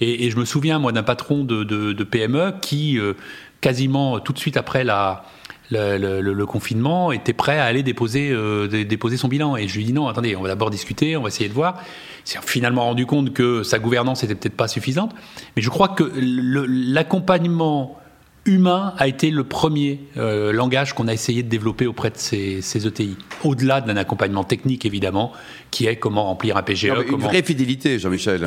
Et, 0.00 0.30
je 0.30 0.36
me 0.36 0.44
souviens 0.44 0.78
moi 0.78 0.92
d'un 0.92 1.02
patron 1.02 1.44
de, 1.44 2.04
PME 2.04 2.54
qui 2.60 2.98
euh, 2.98 3.14
quasiment 3.60 4.20
tout 4.20 4.32
de 4.32 4.38
suite 4.38 4.56
après 4.56 4.84
la 4.84 5.24
le, 5.70 6.44
confinement 6.44 7.12
était 7.12 7.32
prêt 7.32 7.58
à 7.58 7.64
aller 7.64 7.82
déposer, 7.82 8.30
euh, 8.30 8.84
déposer 8.84 9.16
son 9.16 9.28
bilan. 9.28 9.56
Et 9.56 9.68
je 9.68 9.76
lui 9.76 9.84
dis 9.84 9.92
non, 9.92 10.08
attendez, 10.08 10.36
on 10.36 10.42
va 10.42 10.48
d'abord 10.48 10.70
discuter, 10.70 11.16
on 11.16 11.22
va 11.22 11.28
essayer 11.28 11.48
de 11.48 11.54
voir. 11.54 11.82
Il 12.24 12.30
s'est 12.30 12.38
finalement 12.44 12.84
rendu 12.84 13.06
compte 13.06 13.32
que 13.32 13.62
sa 13.62 13.78
gouvernance 13.78 14.24
était 14.24 14.34
peut-être 14.34 14.56
pas 14.56 14.68
suffisante. 14.68 15.14
Mais 15.56 15.62
je 15.62 15.70
crois 15.70 15.88
que 15.88 16.04
l'accompagnement 16.16 17.98
humain 18.46 18.94
a 18.96 19.08
été 19.08 19.30
le 19.30 19.42
premier 19.42 20.00
euh, 20.16 20.52
langage 20.52 20.94
qu'on 20.94 21.08
a 21.08 21.12
essayé 21.12 21.42
de 21.42 21.48
développer 21.48 21.86
auprès 21.86 22.10
de 22.10 22.16
ces, 22.16 22.62
ces 22.62 22.86
ETI. 22.86 23.16
Au-delà 23.42 23.80
d'un 23.80 23.96
accompagnement 23.96 24.44
technique, 24.44 24.86
évidemment, 24.86 25.32
qui 25.70 25.86
est 25.86 25.96
comment 25.96 26.24
remplir 26.24 26.56
un 26.56 26.62
PGE. 26.62 26.92
une 27.10 27.16
vraie 27.16 27.42
fidélité, 27.42 27.98
Jean-Michel. 27.98 28.46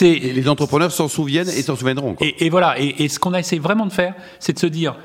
Les 0.00 0.48
entrepreneurs 0.48 0.92
s'en 0.92 1.08
souviennent 1.08 1.48
et 1.48 1.62
s'en 1.62 1.76
souviendront. 1.76 2.16
Et, 2.20 2.50
voilà. 2.50 2.78
Et, 2.78 3.04
et 3.04 3.08
ce 3.08 3.18
qu'on 3.18 3.32
a 3.32 3.40
essayé 3.40 3.60
vraiment 3.60 3.86
de 3.86 3.92
faire, 3.92 4.14
c'est 4.38 4.52
de 4.52 4.58
se 4.58 4.66
dire, 4.66 4.96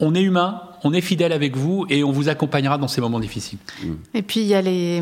on 0.00 0.14
est 0.14 0.22
humain, 0.22 0.62
on 0.84 0.92
est 0.92 1.00
fidèle 1.00 1.32
avec 1.32 1.56
vous 1.56 1.86
et 1.88 2.04
on 2.04 2.12
vous 2.12 2.28
accompagnera 2.28 2.76
dans 2.76 2.88
ces 2.88 3.00
moments 3.00 3.18
difficiles. 3.18 3.58
Et 4.12 4.20
puis 4.20 4.40
il 4.40 4.46
y, 4.46 4.54
a 4.54 4.60
les, 4.60 4.98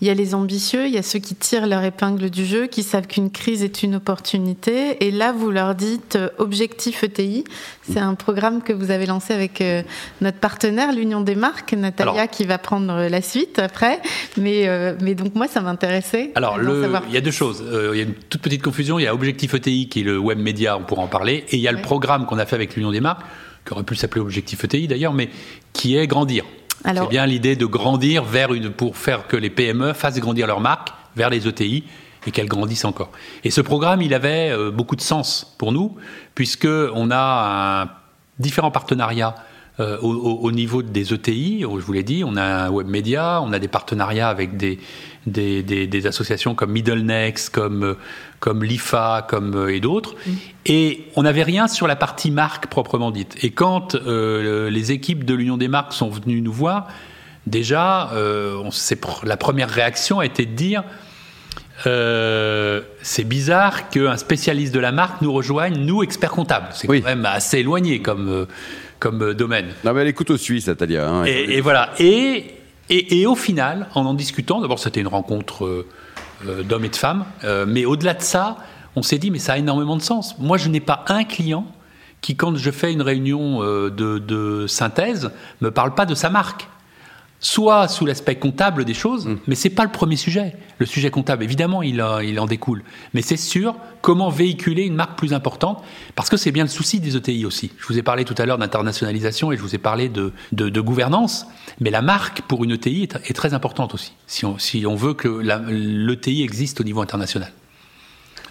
il 0.00 0.06
y 0.06 0.10
a 0.10 0.14
les 0.14 0.34
ambitieux, 0.34 0.86
il 0.86 0.92
y 0.92 0.98
a 0.98 1.02
ceux 1.02 1.18
qui 1.18 1.34
tirent 1.34 1.66
leur 1.66 1.82
épingle 1.82 2.28
du 2.28 2.44
jeu, 2.44 2.66
qui 2.66 2.82
savent 2.82 3.06
qu'une 3.06 3.30
crise 3.30 3.64
est 3.64 3.82
une 3.82 3.94
opportunité. 3.94 5.02
Et 5.04 5.10
là, 5.10 5.32
vous 5.32 5.50
leur 5.50 5.74
dites 5.74 6.16
euh, 6.16 6.28
Objectif 6.36 7.02
ETI. 7.02 7.44
C'est 7.90 7.98
un 7.98 8.14
programme 8.14 8.62
que 8.62 8.74
vous 8.74 8.90
avez 8.90 9.06
lancé 9.06 9.32
avec 9.32 9.62
euh, 9.62 9.82
notre 10.20 10.38
partenaire, 10.38 10.92
l'Union 10.92 11.22
des 11.22 11.34
marques, 11.34 11.72
Natalia, 11.72 12.26
qui 12.26 12.44
va 12.44 12.58
prendre 12.58 13.08
la 13.08 13.22
suite 13.22 13.58
après. 13.58 14.00
Mais, 14.36 14.68
euh, 14.68 14.94
mais 15.00 15.14
donc 15.14 15.34
moi, 15.34 15.48
ça 15.48 15.62
m'intéressait. 15.62 16.32
Alors, 16.34 16.58
le, 16.58 16.92
il 17.08 17.14
y 17.14 17.16
a 17.18 17.22
deux 17.22 17.30
choses. 17.30 17.64
il 17.66 17.96
y 17.96 18.00
a 18.00 18.04
une 18.04 18.14
toute 18.14 18.42
petite 18.42 18.62
confusion. 18.62 18.98
Il 18.98 19.04
y 19.04 19.06
a 19.06 19.14
Objectif 19.14 19.54
ETI 19.54 19.88
qui 19.88 20.00
est 20.00 20.04
le 20.04 20.18
web 20.18 20.38
média, 20.38 20.76
on 20.76 20.82
pourra 20.82 21.02
en 21.02 21.08
parler. 21.08 21.44
Et 21.48 21.56
il 21.56 21.62
y 21.62 21.68
a 21.68 21.72
le 21.72 21.80
programme 21.80 22.26
qu'on 22.26 22.38
a 22.38 22.44
fait 22.44 22.56
avec 22.56 22.76
l'Union 22.76 22.90
des 22.90 23.00
marques 23.00 23.22
qui 23.64 23.72
aurait 23.72 23.84
pu 23.84 23.96
s'appeler 23.96 24.20
Objectif 24.20 24.64
ETI 24.64 24.88
d'ailleurs, 24.88 25.12
mais 25.12 25.30
qui 25.72 25.96
est 25.96 26.06
grandir. 26.06 26.44
C'est 26.84 27.08
bien 27.08 27.24
l'idée 27.24 27.56
de 27.56 27.64
grandir 27.64 28.24
vers 28.24 28.52
une, 28.52 28.70
pour 28.70 28.96
faire 28.96 29.26
que 29.26 29.36
les 29.36 29.48
PME 29.48 29.94
fassent 29.94 30.18
grandir 30.18 30.46
leur 30.46 30.60
marque 30.60 30.90
vers 31.16 31.30
les 31.30 31.48
ETI 31.48 31.84
et 32.26 32.30
qu'elles 32.30 32.48
grandissent 32.48 32.84
encore. 32.84 33.10
Et 33.42 33.50
ce 33.50 33.60
programme, 33.60 34.02
il 34.02 34.12
avait 34.12 34.50
euh, 34.50 34.70
beaucoup 34.70 34.96
de 34.96 35.00
sens 35.00 35.54
pour 35.58 35.72
nous, 35.72 35.96
puisqu'on 36.34 37.10
a 37.10 37.82
un, 37.82 37.90
différents 38.38 38.70
partenariats 38.70 39.34
euh, 39.80 39.98
au, 39.98 40.52
niveau 40.52 40.82
des 40.82 41.12
ETI, 41.12 41.62
je 41.62 41.66
vous 41.66 41.92
l'ai 41.92 42.04
dit, 42.04 42.22
on 42.24 42.36
a 42.36 42.44
un 42.44 42.70
web 42.70 42.86
média, 42.86 43.40
on 43.42 43.52
a 43.52 43.58
des 43.58 43.66
partenariats 43.66 44.28
avec 44.28 44.56
des, 44.56 44.78
des, 45.26 46.06
associations 46.06 46.54
comme 46.54 46.70
Middlenext, 46.70 47.50
comme, 47.50 47.96
comme 48.38 48.62
l'IFA, 48.62 49.26
comme, 49.28 49.56
euh, 49.56 49.74
et 49.74 49.80
d'autres. 49.80 50.14
Mm. 50.26 50.32
Et 50.66 51.06
on 51.16 51.24
n'avait 51.24 51.42
rien 51.42 51.66
sur 51.66 51.88
la 51.88 51.96
partie 51.96 52.30
marque 52.30 52.68
proprement 52.68 53.10
dite. 53.10 53.36
Et 53.42 53.50
quand 53.50 53.96
euh, 53.96 54.70
les 54.70 54.92
équipes 54.92 55.24
de 55.24 55.34
l'Union 55.34 55.56
des 55.56 55.66
marques 55.66 55.92
sont 55.92 56.08
venues 56.08 56.40
nous 56.40 56.52
voir, 56.52 56.86
déjà, 57.48 58.12
on, 58.14 58.70
la 59.24 59.36
première 59.36 59.68
réaction 59.68 60.20
a 60.20 60.26
été 60.26 60.46
de 60.46 60.54
dire 60.54 60.84
c'est 61.82 63.24
bizarre 63.24 63.90
qu'un 63.90 64.16
spécialiste 64.16 64.72
de 64.72 64.78
la 64.78 64.92
marque 64.92 65.20
nous 65.20 65.32
rejoigne, 65.32 65.84
nous, 65.84 66.04
experts 66.04 66.30
comptables. 66.30 66.68
C'est 66.72 66.86
quand 66.86 67.02
même 67.02 67.26
assez 67.26 67.58
éloigné 67.58 68.00
comme, 68.00 68.46
comme 69.04 69.22
euh, 69.22 69.34
domaine. 69.34 69.66
Non, 69.84 69.92
mais 69.92 70.00
elle 70.00 70.08
écoute 70.08 70.30
au 70.30 70.38
Suisse, 70.38 70.66
Natalia. 70.66 71.06
Hein, 71.06 71.24
et, 71.24 71.60
voilà. 71.60 71.90
Et, 71.98 72.56
et, 72.88 73.26
au 73.26 73.34
final, 73.34 73.86
en 73.94 74.06
en 74.06 74.14
discutant, 74.14 74.62
d'abord, 74.62 74.78
c'était 74.78 75.00
une 75.00 75.08
rencontre 75.08 75.66
euh, 75.66 75.86
euh, 76.46 76.62
d'hommes 76.62 76.86
et 76.86 76.88
de 76.88 76.96
femmes, 76.96 77.26
mais 77.66 77.84
au-delà 77.84 78.14
de 78.14 78.22
ça, 78.22 78.56
on 78.96 79.02
s'est 79.02 79.18
dit, 79.18 79.30
mais 79.30 79.38
ça 79.38 79.54
a 79.54 79.58
énormément 79.58 79.96
de 79.96 80.02
sens. 80.02 80.38
Moi, 80.38 80.56
je 80.56 80.70
n'ai 80.70 80.80
pas 80.80 81.04
un 81.08 81.24
client 81.24 81.66
qui, 82.22 82.34
quand 82.34 82.56
je 82.56 82.70
fais 82.70 82.92
une 82.92 83.02
réunion 83.02 83.60
de, 83.60 83.90
de 84.18 84.66
synthèse, 84.66 85.30
me 85.60 85.70
parle 85.70 85.94
pas 85.94 86.06
de 86.06 86.14
sa 86.14 86.30
marque 86.30 86.68
soit 87.44 87.88
sous 87.88 88.06
l'aspect 88.06 88.36
comptable 88.36 88.86
des 88.86 88.94
choses, 88.94 89.26
mm. 89.26 89.38
mais 89.46 89.54
c'est 89.54 89.70
pas 89.70 89.84
le 89.84 89.90
premier 89.90 90.16
sujet. 90.16 90.56
Le 90.78 90.86
sujet 90.86 91.10
comptable, 91.10 91.44
évidemment, 91.44 91.82
il, 91.82 92.02
il 92.24 92.40
en 92.40 92.46
découle, 92.46 92.82
mais 93.12 93.20
c'est 93.20 93.36
sûr 93.36 93.76
comment 94.00 94.30
véhiculer 94.30 94.84
une 94.84 94.94
marque 94.94 95.18
plus 95.18 95.34
importante, 95.34 95.84
parce 96.14 96.30
que 96.30 96.38
c'est 96.38 96.52
bien 96.52 96.64
le 96.64 96.70
souci 96.70 97.00
des 97.00 97.16
ETI 97.16 97.44
aussi. 97.44 97.70
Je 97.78 97.86
vous 97.86 97.98
ai 97.98 98.02
parlé 98.02 98.24
tout 98.24 98.34
à 98.38 98.46
l'heure 98.46 98.56
d'internationalisation 98.56 99.52
et 99.52 99.56
je 99.56 99.62
vous 99.62 99.74
ai 99.74 99.78
parlé 99.78 100.08
de, 100.08 100.32
de, 100.52 100.80
gouvernance, 100.80 101.46
mais 101.80 101.90
la 101.90 102.00
marque 102.00 102.40
pour 102.42 102.64
une 102.64 102.72
ETI 102.72 103.02
est, 103.02 103.34
très 103.34 103.52
importante 103.52 103.92
aussi, 103.92 104.14
si 104.26 104.46
on, 104.46 104.58
si 104.58 104.86
on 104.86 104.94
veut 104.94 105.14
que 105.14 105.28
l'ETI 105.28 106.42
existe 106.42 106.80
au 106.80 106.84
niveau 106.84 107.02
international. 107.02 107.52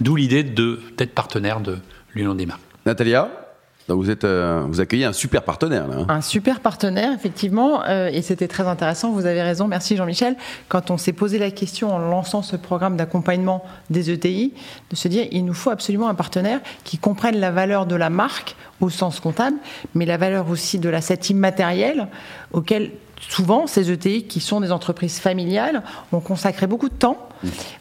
D'où 0.02 0.16
l'idée 0.16 0.44
d'être 0.44 1.16
partenaire 1.16 1.62
de 1.62 1.80
l'Union 2.14 2.36
des 2.36 2.46
marques. 2.46 2.62
Natalia? 2.86 3.43
Vous, 3.88 4.10
êtes, 4.10 4.24
euh, 4.24 4.72
accueillez 4.78 5.06
un 5.06 5.14
super 5.14 5.44
partenaire. 5.44 5.86
Hein. 5.92 6.06
Un 6.10 6.22
super 6.22 6.60
partenaire, 6.62 7.12
effectivement, 7.14 7.84
euh, 7.86 8.10
et 8.12 8.22
c'était 8.22 8.48
très 8.48 8.68
intéressant. 8.68 9.12
Vous 9.12 9.26
avez 9.26 9.42
raison, 9.42 9.68
merci 9.68 9.98
Jean-Michel. 9.98 10.36
Quand 10.70 10.92
on 10.92 10.98
s'est 10.98 11.14
posé 11.14 11.38
la 11.38 11.52
question 11.52 11.94
en 11.94 12.00
lançant 12.00 12.42
ce 12.42 12.56
programme 12.56 12.96
d'accompagnement 12.96 13.64
des 13.90 14.12
ETI, 14.12 14.54
de 14.90 14.96
se 14.96 15.08
dire 15.08 15.28
il 15.32 15.44
nous 15.46 15.54
faut 15.54 15.70
absolument 15.70 16.08
un 16.08 16.16
partenaire 16.16 16.62
qui 16.84 16.98
comprenne 16.98 17.40
la 17.40 17.52
valeur 17.52 17.86
de 17.86 17.96
la 17.96 18.10
marque 18.10 18.56
au 18.80 18.90
sens 18.90 19.20
comptable, 19.20 19.58
mais 19.96 20.06
la 20.06 20.18
valeur 20.18 20.50
aussi 20.50 20.80
de 20.80 20.90
l'asset 20.90 21.20
immatériel 21.30 22.08
auquel 22.52 22.92
souvent, 23.30 23.68
ces 23.68 23.92
ETI, 23.92 24.24
qui 24.24 24.40
sont 24.40 24.62
des 24.62 24.72
entreprises 24.72 25.20
familiales, 25.20 25.84
ont 26.12 26.20
consacré 26.20 26.68
beaucoup 26.68 26.90
de 26.90 26.94
temps, 26.94 27.18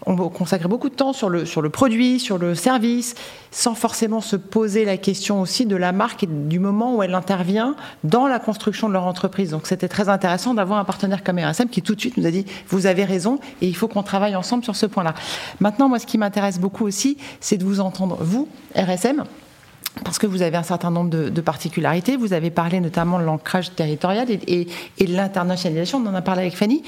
ont 0.06 0.16
consacré 0.28 0.68
beaucoup 0.68 0.88
de 0.88 0.94
temps 0.94 1.12
sur 1.12 1.28
le, 1.28 1.44
sur 1.44 1.62
le 1.62 1.70
produit, 1.70 2.18
sur 2.18 2.38
le 2.38 2.54
service, 2.54 3.14
sans 3.50 3.74
forcément 3.74 4.20
se 4.20 4.36
poser 4.36 4.84
la 4.84 4.96
question 4.96 5.40
aussi 5.40 5.66
de 5.66 5.76
la 5.76 5.92
marque 5.92 6.24
et 6.24 6.26
du 6.26 6.58
moment 6.58 6.96
où 6.96 7.02
elle 7.02 7.14
intervient 7.14 7.76
dans 8.04 8.26
la 8.26 8.38
construction 8.38 8.88
de 8.88 8.94
leur 8.94 9.06
entreprise. 9.06 9.50
Donc 9.50 9.66
c'était 9.66 9.88
très 9.88 10.08
intéressant 10.08 10.54
d'avoir 10.54 10.78
un 10.78 10.84
partenaire 10.84 11.22
comme 11.22 11.38
RSM 11.38 11.68
qui 11.68 11.82
tout 11.82 11.94
de 11.94 12.00
suite 12.00 12.16
nous 12.16 12.26
a 12.26 12.30
dit, 12.30 12.46
vous 12.68 12.86
avez 12.86 13.04
raison 13.04 13.38
et 13.60 13.66
il 13.66 13.76
faut 13.76 13.88
qu'on 13.88 14.02
travaille 14.02 14.36
ensemble 14.36 14.64
sur 14.64 14.76
ce 14.76 14.86
point-là. 14.86 15.14
Maintenant, 15.60 15.88
moi, 15.88 15.98
ce 15.98 16.06
qui 16.06 16.18
m'intéresse 16.18 16.58
beaucoup 16.58 16.86
aussi, 16.86 17.16
c'est 17.40 17.56
de 17.56 17.64
vous 17.64 17.80
entendre, 17.80 18.18
vous, 18.20 18.48
RSM, 18.74 19.24
parce 20.04 20.18
que 20.18 20.26
vous 20.26 20.42
avez 20.42 20.56
un 20.56 20.62
certain 20.62 20.90
nombre 20.90 21.10
de, 21.10 21.40
particularités. 21.40 22.16
Vous 22.16 22.32
avez 22.32 22.50
parlé 22.50 22.80
notamment 22.80 23.18
de 23.18 23.24
l'ancrage 23.24 23.74
territorial 23.74 24.26
et, 24.30 24.64
de 24.64 25.12
l'internationalisation. 25.12 26.02
On 26.04 26.08
en 26.08 26.14
a 26.14 26.22
parlé 26.22 26.42
avec 26.42 26.56
Fanny. 26.56 26.82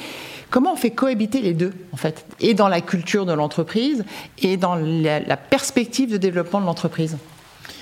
Comment 0.51 0.73
on 0.73 0.77
fait 0.77 0.91
cohabiter 0.91 1.41
les 1.41 1.53
deux, 1.53 1.73
en 1.93 1.97
fait, 1.97 2.25
et 2.41 2.55
dans 2.55 2.69
la 2.69 2.81
culture 2.81 3.27
de 3.27 3.33
l'entreprise 3.33 4.05
et 4.39 4.57
dans 4.57 4.77
la, 4.77 5.37
perspective 5.37 6.11
de 6.11 6.17
développement 6.17 6.61
de 6.61 6.67
l'entreprise? 6.67 7.17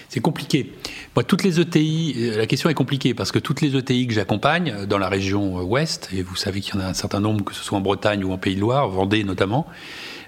C'est 0.08 0.20
compliqué. 0.20 0.72
Moi, 1.14 1.24
toutes 1.24 1.42
les 1.42 1.58
ETI, 1.58 2.14
euh, 2.18 2.36
la 2.36 2.46
question 2.46 2.68
est 2.68 2.74
compliquée 2.74 3.14
parce 3.14 3.32
que 3.32 3.38
toutes 3.38 3.62
les 3.62 3.76
ETI 3.76 4.06
que 4.06 4.12
j'accompagne 4.12 4.74
euh, 4.76 4.86
dans 4.86 4.98
la 4.98 5.08
région 5.08 5.58
euh, 5.58 5.62
ouest, 5.62 6.10
et 6.12 6.22
vous 6.22 6.36
savez 6.36 6.60
qu'il 6.60 6.74
y 6.74 6.78
en 6.78 6.80
a 6.80 6.86
un 6.86 6.94
certain 6.94 7.20
nombre, 7.20 7.44
que 7.44 7.54
ce 7.54 7.64
soit 7.64 7.78
en 7.78 7.80
Bretagne 7.80 8.22
ou 8.22 8.30
en 8.30 8.36
Pays 8.36 8.54
de 8.54 8.60
Loire, 8.60 8.88
Vendée 8.88 9.24
notamment, 9.24 9.66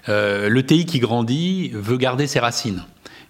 l'ETI 0.07 0.85
qui 0.85 0.99
grandit 0.99 1.71
veut 1.73 1.97
garder 1.97 2.27
ses 2.27 2.39
racines 2.39 2.83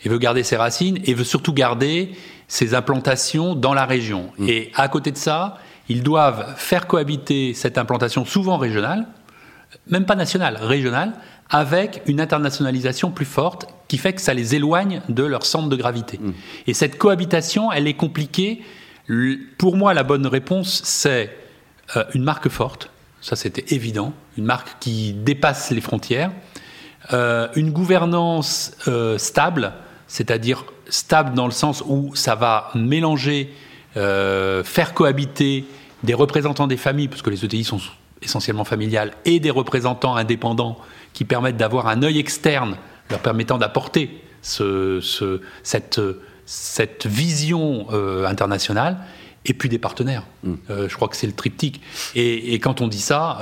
et 0.04 0.10
veut 0.10 0.18
garder 0.18 0.44
ses 0.44 0.58
racines 0.58 1.00
et 1.06 1.14
veut 1.14 1.24
surtout 1.24 1.54
garder 1.54 2.12
ses 2.48 2.74
implantations 2.74 3.56
dans 3.56 3.74
la 3.74 3.86
région. 3.86 4.32
Mm. 4.38 4.50
Et 4.50 4.72
à 4.75 4.88
côté 4.88 5.12
de 5.12 5.18
ça, 5.18 5.58
ils 5.90 6.04
doivent 6.04 6.54
faire 6.58 6.88
cohabiter 6.88 7.54
cette 7.54 7.78
implantation 7.78 8.25
souvent 8.25 8.58
régionale, 8.58 9.08
même 9.88 10.06
pas 10.06 10.16
nationale, 10.16 10.58
régionale, 10.58 11.14
avec 11.50 12.02
une 12.08 12.20
internationalisation 12.20 13.12
plus 13.12 13.25
forte 13.25 13.68
qui 13.88 13.98
fait 13.98 14.14
que 14.14 14.22
ça 14.22 14.34
les 14.34 14.56
éloigne 14.56 15.02
de 15.10 15.24
leur 15.24 15.46
centre 15.46 15.70
de 15.70 15.75
gravité. 15.75 16.18
Mm. 16.20 16.34
Et 16.68 16.74
cette 16.74 16.98
cohabitation, 16.98 17.72
elle 17.72 17.88
est 17.88 17.94
compliquée. 17.94 18.62
Pour 19.58 19.78
moi, 19.78 19.94
la 19.94 20.04
bonne 20.04 20.25
réponse, 20.25 20.82
c'est 20.84 21.36
euh, 21.96 22.04
une 22.16 22.24
marque 22.24 22.50
forte, 22.50 22.90
ça 23.22 23.36
c'était 23.36 23.75
évident, 23.75 24.14
une 24.38 24.46
marque 24.46 24.78
qui 24.80 25.14
dépasse 25.14 25.70
les 25.70 25.82
frontières, 25.82 26.32
euh, 27.14 27.48
une 27.56 27.72
gouvernance 27.72 28.72
euh, 28.88 29.20
stable, 29.20 29.74
c'est-à-dire 30.07 30.65
stable 30.89 31.33
dans 31.33 31.45
le 31.45 31.51
sens 31.51 31.83
où 31.85 32.15
ça 32.15 32.35
va 32.35 32.69
mélanger, 32.75 33.53
euh, 33.97 34.63
faire 34.63 34.93
cohabiter 34.93 35.65
des 36.03 36.13
représentants 36.13 36.67
des 36.67 36.77
familles, 36.77 37.07
parce 37.07 37.21
que 37.21 37.29
les 37.29 37.43
ETI 37.43 37.63
sont 37.63 37.79
essentiellement 38.21 38.65
familiales, 38.65 39.12
et 39.25 39.39
des 39.39 39.51
représentants 39.51 40.15
indépendants 40.15 40.77
qui 41.13 41.25
permettent 41.25 41.57
d'avoir 41.57 41.88
un 41.88 42.03
œil 42.03 42.19
externe 42.19 42.77
leur 43.09 43.19
permettant 43.19 43.57
d'apporter 43.57 44.21
ce, 44.41 45.00
cette, 45.63 46.01
cette, 46.45 47.05
vision 47.05 47.88
euh, 47.91 48.25
internationale 48.25 48.97
et 49.45 49.53
puis 49.53 49.69
des 49.69 49.77
partenaires. 49.77 50.24
Mm. 50.43 50.53
Euh, 50.69 50.89
je 50.89 50.95
crois 50.95 51.07
que 51.07 51.15
c'est 51.15 51.27
le 51.27 51.33
triptyque. 51.33 51.81
Et, 52.15 52.53
et, 52.53 52.59
quand 52.59 52.81
on 52.81 52.88
dit 52.88 53.01
ça, 53.01 53.39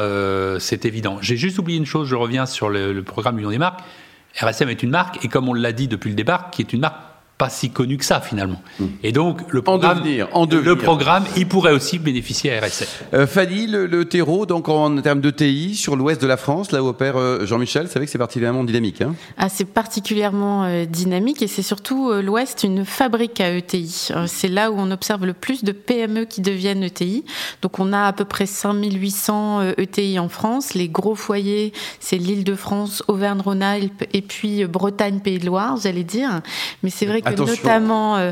c'est 0.60 0.86
évident. 0.86 1.18
J'ai 1.22 1.38
juste 1.38 1.58
oublié 1.60 1.78
une 1.78 1.86
chose, 1.86 2.08
je 2.08 2.16
reviens 2.16 2.46
sur 2.46 2.70
le, 2.70 2.94
le 2.94 3.04
programme 3.04 3.38
Union 3.38 3.50
des 3.50 3.58
marques. 3.58 3.82
RSM 4.42 4.70
est 4.70 4.84
une 4.84 4.90
marque, 4.90 5.24
et 5.24 5.28
comme 5.28 5.48
on 5.50 5.54
l'a 5.54 5.72
dit 5.72 5.88
depuis 5.88 6.10
le 6.10 6.16
départ, 6.16 6.50
qui 6.50 6.62
est 6.62 6.74
une 6.74 6.82
marque 6.82 7.13
pas 7.38 7.50
si 7.50 7.72
connu 7.72 7.98
que 7.98 8.06
ça 8.06 8.22
finalement. 8.22 8.62
Hmm. 8.80 8.88
Et 9.02 9.12
donc 9.12 9.42
le 9.50 9.62
programme, 9.62 10.04
en 10.34 10.46
le 10.46 10.76
programme, 10.76 11.26
il 11.36 11.48
pourrait 11.48 11.74
aussi 11.74 11.98
bénéficier 11.98 12.56
à 12.56 12.62
RSM. 12.62 12.88
Euh, 13.14 13.28
Fanny, 13.28 13.68
le, 13.68 14.06
terreau, 14.06 14.46
donc 14.46 14.70
en 14.70 15.02
termes 15.02 15.22
de 15.22 15.32
TI 15.32 15.76
sur 15.76 15.96
l'ouest 15.96 16.22
de 16.22 16.28
la 16.28 16.38
France, 16.38 16.72
là 16.72 16.84
où 16.84 16.88
opère 16.88 17.18
euh, 17.18 17.46
Jean-Michel, 17.46 17.88
c'est 17.88 17.98
vrai 17.98 18.06
que 18.06 18.12
c'est 18.12 18.20
particulièrement 18.20 18.64
dynamique. 18.64 19.02
Hein 19.02 19.16
ah, 19.38 19.50
c'est 19.50 19.66
particulièrement 19.66 20.64
euh, 20.64 20.86
dynamique 20.86 21.42
et 21.42 21.48
c'est 21.48 21.64
surtout 21.64 22.12
euh, 22.12 22.22
l'ouest 22.22 22.64
une 22.64 22.86
fabrique 22.86 23.42
à 23.42 23.52
ETI. 23.52 24.10
c'est 24.28 24.48
là 24.48 24.72
où 24.72 24.76
on 24.78 24.92
observe 24.92 25.26
le 25.26 25.34
plus 25.34 25.64
de 25.64 25.72
PME 25.72 26.26
qui 26.26 26.42
deviennent 26.42 26.84
ETI. 26.84 27.26
Donc 27.64 27.80
on 27.80 27.94
a 27.94 28.06
à 28.06 28.14
peu 28.14 28.26
près 28.26 28.46
5800 28.46 29.74
ETI 29.78 30.20
en 30.20 30.30
France. 30.30 30.76
Les 30.76 30.88
gros 30.88 31.16
foyers, 31.16 31.74
c'est 32.00 32.18
l'Île-de-France, 32.18 33.04
Auvergne-Rhône-Alpes 33.08 34.04
et 34.14 34.22
puis 34.22 34.66
Bretagne, 34.66 35.20
Pays 35.20 35.40
de 35.40 35.48
Loire, 35.48 35.78
j'allais 35.82 36.04
dire. 36.04 36.42
Mais 36.84 36.90
c'est 36.90 37.06
vrai 37.06 37.23
que 37.24 37.42
notamment 37.42 38.18
euh, 38.18 38.32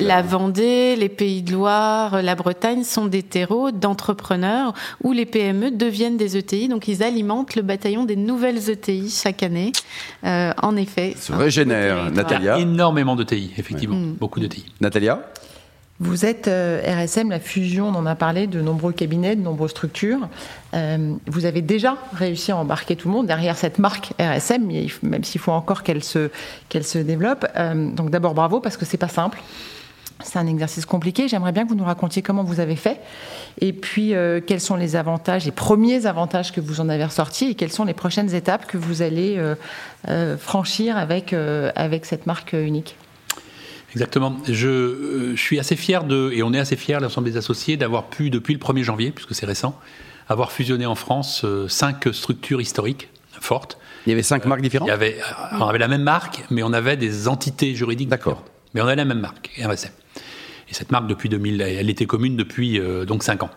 la, 0.00 0.22
Vendée, 0.22 0.96
les 0.96 1.08
Pays 1.08 1.42
de 1.42 1.52
Loire, 1.52 2.22
la 2.22 2.34
Bretagne 2.34 2.84
sont 2.84 3.06
des 3.06 3.22
terreaux 3.22 3.70
d'entrepreneurs 3.70 4.74
où 5.02 5.12
les 5.12 5.26
PME 5.26 5.70
deviennent 5.70 6.16
des 6.16 6.36
ETI, 6.36 6.68
donc 6.68 6.88
ils 6.88 7.02
alimentent 7.02 7.54
le 7.54 7.62
bataillon 7.62 8.04
des 8.04 8.16
nouvelles 8.16 8.70
ETI 8.70 9.10
chaque 9.10 9.42
année. 9.42 9.72
Euh, 10.24 10.52
en 10.62 10.76
effet, 10.76 11.14
se 11.18 11.32
régénère. 11.32 12.10
Natalia, 12.10 12.58
énormément 12.58 13.16
d'ETI, 13.16 13.52
effectivement, 13.56 13.96
beaucoup 14.18 14.40
d'ETI. 14.40 14.64
Natalia? 14.80 15.20
Vous 16.04 16.26
êtes 16.26 16.46
RSM, 16.48 17.30
la 17.30 17.40
fusion, 17.40 17.88
on 17.88 17.94
en 17.94 18.04
a 18.04 18.14
parlé, 18.14 18.46
de 18.46 18.60
nombreux 18.60 18.92
cabinets, 18.92 19.36
de 19.36 19.40
nombreuses 19.40 19.70
structures. 19.70 20.28
vous 21.26 21.44
avez 21.46 21.62
déjà 21.62 21.96
réussi 22.12 22.52
à 22.52 22.58
embarquer 22.58 22.94
tout 22.94 23.08
le 23.08 23.14
monde 23.14 23.26
derrière 23.26 23.56
cette 23.56 23.78
marque 23.78 24.12
RSM, 24.20 24.68
même 25.02 25.24
s'il 25.24 25.40
faut 25.40 25.52
encore 25.52 25.82
qu'elle 25.82 26.04
se, 26.04 26.28
développe. 26.98 27.46
donc 27.94 28.10
d'abord 28.10 28.34
bravo 28.34 28.60
parce 28.60 28.76
que 28.76 28.84
c'est 28.84 28.98
pas 28.98 29.08
simple. 29.08 29.40
C'est 30.22 30.38
un 30.38 30.46
exercice 30.46 30.86
compliqué. 30.86 31.26
J'aimerais 31.26 31.52
bien 31.52 31.64
que 31.64 31.70
vous 31.70 31.74
nous 31.74 31.84
racontiez 31.84 32.22
comment 32.22 32.44
vous 32.44 32.60
avez 32.60 32.76
fait 32.76 33.00
et 33.60 33.72
puis 33.72 34.14
euh, 34.14 34.40
quels 34.44 34.60
sont 34.60 34.76
les 34.76 34.96
avantages, 34.96 35.44
les 35.44 35.52
premiers 35.52 36.06
avantages 36.06 36.52
que 36.52 36.60
vous 36.60 36.80
en 36.80 36.88
avez 36.88 37.04
ressortis 37.04 37.50
et 37.50 37.54
quelles 37.54 37.72
sont 37.72 37.84
les 37.84 37.94
prochaines 37.94 38.32
étapes 38.34 38.66
que 38.66 38.78
vous 38.78 39.02
allez 39.02 39.36
euh, 39.38 39.54
euh, 40.08 40.36
franchir 40.36 40.96
avec, 40.96 41.34
avec 41.74 42.06
cette 42.06 42.26
marque 42.26 42.52
unique? 42.52 42.96
Exactement. 43.94 44.36
Je, 44.46 45.32
je, 45.34 45.40
suis 45.40 45.58
assez 45.58 45.76
fier 45.76 46.04
de, 46.04 46.30
et 46.32 46.42
on 46.42 46.52
est 46.52 46.58
assez 46.58 46.76
fier, 46.76 47.00
l'ensemble 47.00 47.30
des 47.30 47.36
associés, 47.36 47.76
d'avoir 47.76 48.04
pu, 48.04 48.30
depuis 48.30 48.52
le 48.52 48.60
1er 48.60 48.82
janvier, 48.82 49.10
puisque 49.10 49.34
c'est 49.34 49.46
récent, 49.46 49.78
avoir 50.28 50.52
fusionné 50.52 50.86
en 50.86 50.94
France 50.94 51.46
cinq 51.68 52.08
structures 52.12 52.60
historiques 52.60 53.08
fortes. 53.40 53.78
Il 54.06 54.10
y 54.10 54.12
avait 54.12 54.22
cinq 54.22 54.44
marques 54.46 54.60
différentes 54.60 54.88
il 54.88 54.90
y 54.90 54.94
avait, 54.94 55.16
On 55.52 55.66
avait 55.66 55.78
la 55.78 55.88
même 55.88 56.02
marque, 56.02 56.44
mais 56.50 56.62
on 56.62 56.72
avait 56.72 56.96
des 56.96 57.28
entités 57.28 57.74
juridiques 57.74 58.08
D'accord. 58.08 58.44
Mais 58.74 58.80
on 58.80 58.86
avait 58.86 58.96
la 58.96 59.04
même 59.04 59.20
marque, 59.20 59.50
RSM. 59.58 59.90
Et 60.68 60.74
cette 60.74 60.90
marque, 60.90 61.06
depuis 61.06 61.28
2000, 61.28 61.60
elle 61.60 61.88
était 61.88 62.06
commune 62.06 62.36
depuis 62.36 62.80
euh, 62.80 63.04
donc 63.04 63.22
5 63.22 63.44
ans. 63.44 63.50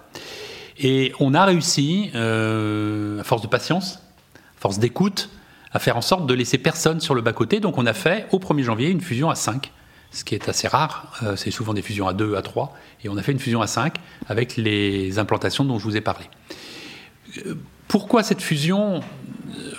Et 0.80 1.12
on 1.20 1.34
a 1.34 1.44
réussi, 1.46 2.12
euh, 2.14 3.20
à 3.20 3.24
force 3.24 3.42
de 3.42 3.48
patience, 3.48 3.96
à 4.36 4.62
force 4.62 4.78
d'écoute, 4.78 5.30
à 5.72 5.80
faire 5.80 5.98
en 5.98 6.02
sorte 6.02 6.28
de 6.28 6.34
laisser 6.34 6.60
personne 6.60 7.00
sur 7.00 7.16
le 7.16 7.22
bas-côté. 7.22 7.60
Donc 7.60 7.78
on 7.78 7.86
a 7.86 7.94
fait 7.94 8.28
au 8.32 8.40
1er 8.40 8.64
janvier 8.64 8.90
une 8.90 9.02
fusion 9.02 9.30
à 9.30 9.36
5, 9.36 9.72
ce 10.12 10.24
qui 10.24 10.36
est 10.36 10.50
assez 10.50 10.68
rare. 10.68 11.14
Euh, 11.24 11.36
c'est 11.36 11.52
souvent 11.52 11.74
des 11.74 11.82
fusions 11.82 12.08
à 12.08 12.14
2, 12.14 12.36
à 12.36 12.42
3. 12.42 12.76
Et 13.04 13.10
on 13.10 13.18
a 13.18 13.24
fait 13.24 13.32
une 13.32 13.40
fusion 13.40 13.62
à 13.62 13.68
5 13.68 13.96
avec 14.28 14.58
les 14.58 15.20
implantations 15.20 15.66
dont 15.66 15.80
je 15.80 15.84
vous 15.84 15.98
ai 15.98 16.02
parlé. 16.02 16.26
Pourquoi 17.88 18.24
cette 18.24 18.42
fusion 18.42 19.02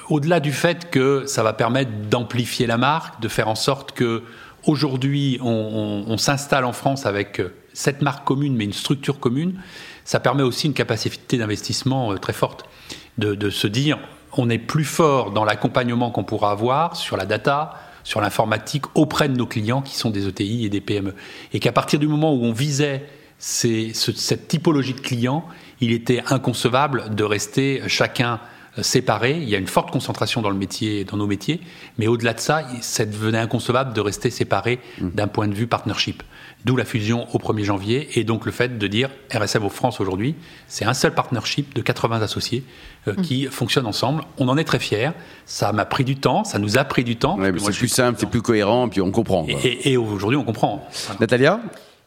Au-delà 0.09 0.41
du 0.41 0.53
fait 0.53 0.91
que 0.91 1.25
ça 1.27 1.43
va 1.43 1.53
permettre 1.53 1.91
d'amplifier 2.09 2.67
la 2.67 2.79
marque, 2.79 3.21
de 3.21 3.29
faire 3.29 3.49
en 3.49 3.55
sorte 3.55 3.93
que 3.93 4.23
Aujourd'hui, 4.67 5.39
on, 5.41 6.19
s'installe 6.19 6.65
en 6.65 6.73
France 6.73 7.07
avec 7.07 7.41
euh, 7.41 7.55
cette 7.73 8.03
marque 8.03 8.27
commune, 8.27 8.55
mais 8.55 8.65
une 8.65 8.73
structure 8.73 9.21
commune. 9.21 9.61
Ça 10.05 10.21
permet 10.21 10.43
aussi 10.43 10.67
une 10.67 10.75
capacité 10.75 11.39
d'investissement 11.39 12.13
euh, 12.13 12.19
très 12.19 12.33
forte, 12.33 12.65
de, 13.19 13.51
se 13.51 13.67
dire 13.67 13.99
on 14.37 14.51
est 14.51 14.59
plus 14.59 14.85
fort 14.85 15.31
dans 15.31 15.45
l'accompagnement 15.45 16.11
qu'on 16.11 16.25
pourra 16.25 16.51
avoir 16.51 16.97
sur 16.97 17.17
la 17.17 17.25
data, 17.25 17.75
sur 18.09 18.23
l'informatique 18.23 18.85
auprès 18.95 19.29
de 19.29 19.37
nos 19.37 19.45
clients 19.45 19.83
qui 19.83 19.95
sont 19.95 20.09
des 20.09 20.27
ETI 20.27 20.65
et 20.65 20.71
des 20.71 20.81
PME. 20.81 21.15
Et 21.53 21.61
qu'à 21.61 21.73
partir 21.73 21.99
du 21.99 22.09
moment 22.09 22.33
où 22.33 22.43
on 22.43 22.53
visait 22.53 23.05
cette 23.39 24.49
typologie 24.49 24.95
de 24.95 25.01
clients, 25.01 25.45
il 25.83 25.93
était 25.93 26.23
inconcevable 26.31 27.15
de 27.15 27.23
rester 27.23 27.83
chacun 27.87 28.41
séparés. 28.83 29.39
Il 29.41 29.49
y 29.49 29.55
a 29.55 29.59
une 29.59 29.67
forte 29.67 29.91
concentration 29.91 30.43
dans 30.43 30.51
le 30.51 30.57
métier, 30.57 31.05
dans 31.05 31.17
nos 31.17 31.27
métiers, 31.27 31.61
mais 31.99 32.07
au-delà 32.07 32.35
de 32.35 32.41
ça, 32.41 32.67
ça 32.81 33.05
devenait 33.05 33.39
inconcevable 33.39 33.93
de 33.93 34.01
rester 34.01 34.31
séparés 34.31 34.81
mmh. 35.01 35.09
d'un 35.11 35.29
point 35.29 35.49
de 35.49 35.55
vue 35.55 35.67
partnership. 35.67 36.23
D'où 36.65 36.77
la 36.77 36.85
fusion 36.85 37.27
au 37.35 37.39
1er 37.39 37.65
janvier 37.65 38.09
et 38.19 38.25
donc 38.25 38.45
le 38.45 38.53
fait 38.53 38.79
de 38.79 38.87
dire 38.87 39.11
RSM 39.33 39.65
au 39.65 39.69
France 39.69 40.01
aujourd'hui, 40.01 40.35
c'est 40.67 40.85
un 40.85 40.95
seul 40.95 41.15
partnership 41.15 41.75
de 41.75 41.81
80 41.81 42.21
associés 42.23 42.65
euh, 43.07 43.13
mmh. 43.13 43.23
qui 43.23 43.47
fonctionnent 43.47 43.87
ensemble. 43.87 44.25
On 44.39 44.49
en 44.49 44.57
est 44.57 44.65
très 44.65 44.81
fiers. 44.81 45.11
Ça 45.47 45.73
m'a 45.73 45.85
pris 45.85 46.05
du 46.05 46.17
temps, 46.17 46.45
ça 46.45 46.59
nous 46.59 46.79
a 46.79 46.85
pris 46.85 47.05
du 47.05 47.17
temps. 47.17 47.39
c'est 47.59 47.77
plus 47.77 47.89
simple, 47.89 48.19
c'est 48.19 48.29
plus 48.29 48.43
cohérent, 48.43 48.89
puis 48.89 49.01
on 49.01 49.11
comprend. 49.11 49.47
Et, 49.65 49.97
aujourd'hui, 49.97 50.37
on 50.37 50.45
comprend. 50.45 50.87
Natalia? 51.21 51.61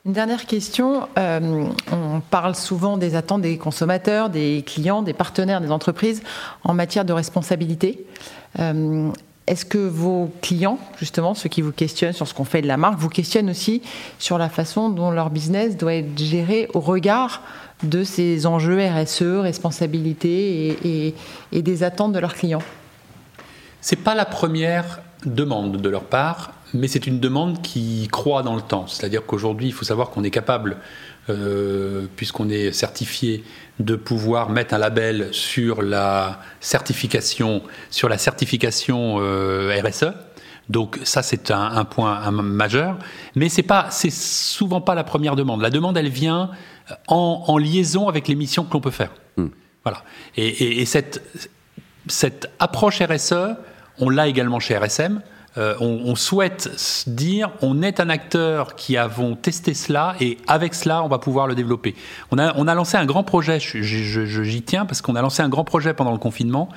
Une 0.05 0.13
dernière 0.13 0.46
question. 0.46 1.08
Euh, 1.17 1.65
on 1.91 2.22
parle 2.22 2.55
souvent 2.55 2.98
des 2.98 3.15
attentes 3.15 3.41
des 3.41 3.58
consommateurs, 3.58 4.29
des 4.29 4.63
clients, 4.65 5.03
des 5.03 5.13
partenaires, 5.13 5.62
des 5.62 5.72
entreprises 5.72 6.24
en 6.63 6.74
matière 6.74 7.05
de 7.05 7.13
responsabilité. 7.13 8.05
Euh, 8.60 9.12
est-ce 9.48 9.65
que 9.65 9.77
vos 9.77 10.31
clients, 10.41 10.79
justement, 10.98 11.34
ceux 11.34 11.50
qui 11.50 11.62
vous 11.62 11.72
questionnent 11.72 12.13
sur 12.13 12.27
ce 12.27 12.34
qu'on 12.34 12.46
fait 12.46 12.62
de 12.62 12.67
la 12.67 12.77
marque, 12.77 12.98
vous 12.98 13.10
questionnent 13.10 13.50
aussi 13.50 13.81
sur 14.17 14.38
la 14.38 14.50
façon 14.50 14.89
dont 14.89 15.12
leur 15.12 15.29
business 15.29 15.77
doit 15.77 15.96
être 15.96 16.17
géré 16.17 16.67
au 16.74 16.79
regard 16.79 17.41
de 17.84 18.03
ces 18.03 18.46
enjeux 18.46 18.79
RSE, 18.79 19.24
responsabilité 19.41 21.13
et, 21.51 21.62
des 21.62 21.84
attentes 21.84 22.13
de 22.13 22.20
leurs 22.20 22.36
clients? 22.36 22.62
C'est 23.81 23.98
pas 23.98 24.15
la 24.15 24.25
première 24.25 25.01
demande 25.25 25.77
de 25.77 25.89
leur 25.89 26.03
part 26.03 26.53
mais 26.74 26.88
c'est 26.88 27.08
une 27.08 27.20
demande 27.20 27.62
qui 27.62 28.08
croît 28.12 28.44
dans 28.44 28.56
le 28.56 28.62
temps. 28.62 28.88
C'est-à-dire 28.88 29.25
qu'aujourd'hui, 29.25 29.68
il 29.68 29.74
faut 29.74 29.86
savoir 29.86 30.10
qu'on 30.10 30.24
est 30.24 30.32
capable, 30.32 30.78
euh, 31.30 32.06
puisqu'on 32.16 32.50
est 32.50 32.72
certifié, 32.72 33.44
de 33.80 33.96
pouvoir 33.96 34.50
mettre 34.50 34.74
un 34.74 34.78
label 34.78 35.30
sur 35.32 35.82
la 35.82 36.40
certification, 36.60 37.62
sur 37.90 38.10
la 38.10 38.18
certification 38.18 39.18
euh, 39.20 39.82
RSE. 39.84 40.13
Donc 40.69 41.00
ça, 41.04 41.22
c'est 41.22 41.52
un, 41.52 41.84
point 41.84 42.32
majeur. 42.32 42.98
Mais 43.36 43.50
c'est 43.50 43.63
pas, 43.63 43.88
c'est 43.89 44.12
souvent 44.12 44.80
pas 44.80 44.95
la 44.95 45.04
première 45.04 45.36
demande. 45.36 45.62
La 45.62 45.69
demande, 45.69 45.98
elle 45.98 46.10
vient 46.10 46.52
en, 47.08 47.58
liaison 47.58 48.08
avec 48.08 48.28
les 48.28 48.36
missions 48.36 48.63
que 48.63 48.74
l'on 48.74 48.80
peut 48.80 48.91
faire. 48.91 49.12
Hmm. 49.36 49.48
Voilà. 49.84 50.04
Et, 50.38 50.82
et 50.82 50.86
cette, 50.86 51.22
cette 52.08 52.50
approche 52.60 53.02
RSE, 53.02 53.56
on 54.00 54.10
l'a 54.10 54.28
également 54.28 54.60
chez 54.60 54.78
RSM. 54.78 55.22
Euh, 55.58 55.76
on, 55.82 56.16
souhaite 56.16 57.04
dire 57.08 57.52
on 57.62 57.82
est 57.82 58.00
un 58.00 58.10
acteur 58.10 58.74
qui 58.78 58.96
avons 58.96 59.36
testé 59.36 59.74
cela 59.74 60.16
et 60.22 60.38
avec 60.48 60.74
cela 60.74 61.04
on 61.04 61.10
va 61.10 61.20
pouvoir 61.20 61.46
le 61.46 61.56
développer. 61.56 61.94
On 62.32 62.38
a, 62.38 62.74
lancé 62.74 62.96
un 62.96 63.06
grand 63.06 63.26
projet, 63.26 63.60
j'y 63.60 64.62
tiens 64.62 64.86
parce 64.86 65.02
qu'on 65.02 65.16
a 65.18 65.22
lancé 65.22 65.42
un 65.44 65.50
grand 65.50 65.66
projet 65.66 65.94
pendant 65.94 66.14
le 66.14 66.20
confinement 66.20 66.70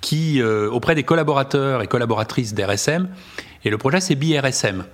qui 0.00 0.40
euh, 0.40 0.70
auprès 0.70 0.94
des 0.94 1.02
collaborateurs 1.02 1.82
et 1.82 1.88
collaboratrices 1.88 2.54
d'RSM 2.54 3.08
et 3.64 3.70
le 3.70 3.78
projet 3.78 4.00
c'est 4.00 4.14
BRSM. 4.14 4.84